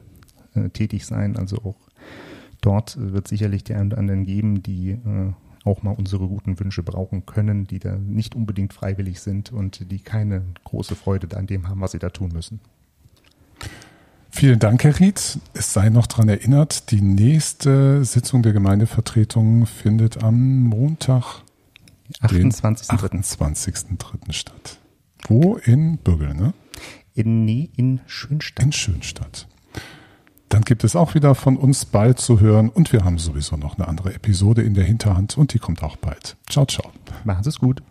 äh, 0.54 0.68
tätig 0.70 1.06
sein. 1.06 1.36
Also 1.36 1.58
auch 1.58 1.76
dort 2.60 2.96
wird 2.98 3.28
sicherlich 3.28 3.64
die 3.64 3.74
einen 3.74 3.88
oder 3.88 3.98
anderen 3.98 4.24
geben, 4.24 4.62
die 4.62 4.98
auch 5.64 5.82
mal 5.82 5.92
unsere 5.92 6.28
guten 6.28 6.58
Wünsche 6.60 6.82
brauchen 6.82 7.26
können, 7.26 7.66
die 7.66 7.78
da 7.78 7.96
nicht 7.96 8.34
unbedingt 8.34 8.72
freiwillig 8.72 9.20
sind 9.20 9.52
und 9.52 9.90
die 9.90 9.98
keine 9.98 10.42
große 10.64 10.94
Freude 10.94 11.36
an 11.36 11.46
dem 11.46 11.68
haben, 11.68 11.80
was 11.80 11.92
sie 11.92 11.98
da 11.98 12.10
tun 12.10 12.32
müssen. 12.32 12.60
Vielen 14.36 14.58
Dank, 14.58 14.82
Herr 14.82 14.98
Ried. 14.98 15.38
Es 15.54 15.72
sei 15.72 15.90
noch 15.90 16.08
daran 16.08 16.28
erinnert, 16.28 16.90
die 16.90 17.00
nächste 17.00 18.04
Sitzung 18.04 18.42
der 18.42 18.52
Gemeindevertretung 18.52 19.64
findet 19.64 20.24
am 20.24 20.64
Montag, 20.64 21.44
28.3. 22.20 23.38
28.3. 23.38 24.32
statt. 24.32 24.80
Wo? 25.28 25.54
In 25.58 25.98
Bürgel, 25.98 26.34
ne? 26.34 26.52
In, 27.14 27.44
nee, 27.44 27.70
in 27.76 28.00
Schönstadt. 28.06 28.66
In 28.66 28.72
Schönstadt. 28.72 29.46
Dann 30.48 30.62
gibt 30.62 30.82
es 30.82 30.96
auch 30.96 31.14
wieder 31.14 31.36
von 31.36 31.56
uns 31.56 31.84
bald 31.84 32.18
zu 32.18 32.40
hören 32.40 32.70
und 32.70 32.92
wir 32.92 33.04
haben 33.04 33.18
sowieso 33.18 33.56
noch 33.56 33.78
eine 33.78 33.86
andere 33.86 34.14
Episode 34.14 34.62
in 34.62 34.74
der 34.74 34.84
Hinterhand 34.84 35.38
und 35.38 35.54
die 35.54 35.60
kommt 35.60 35.84
auch 35.84 35.96
bald. 35.96 36.36
Ciao, 36.50 36.66
ciao. 36.66 36.90
Machen 37.22 37.44
Sie 37.44 37.50
es 37.50 37.60
gut. 37.60 37.84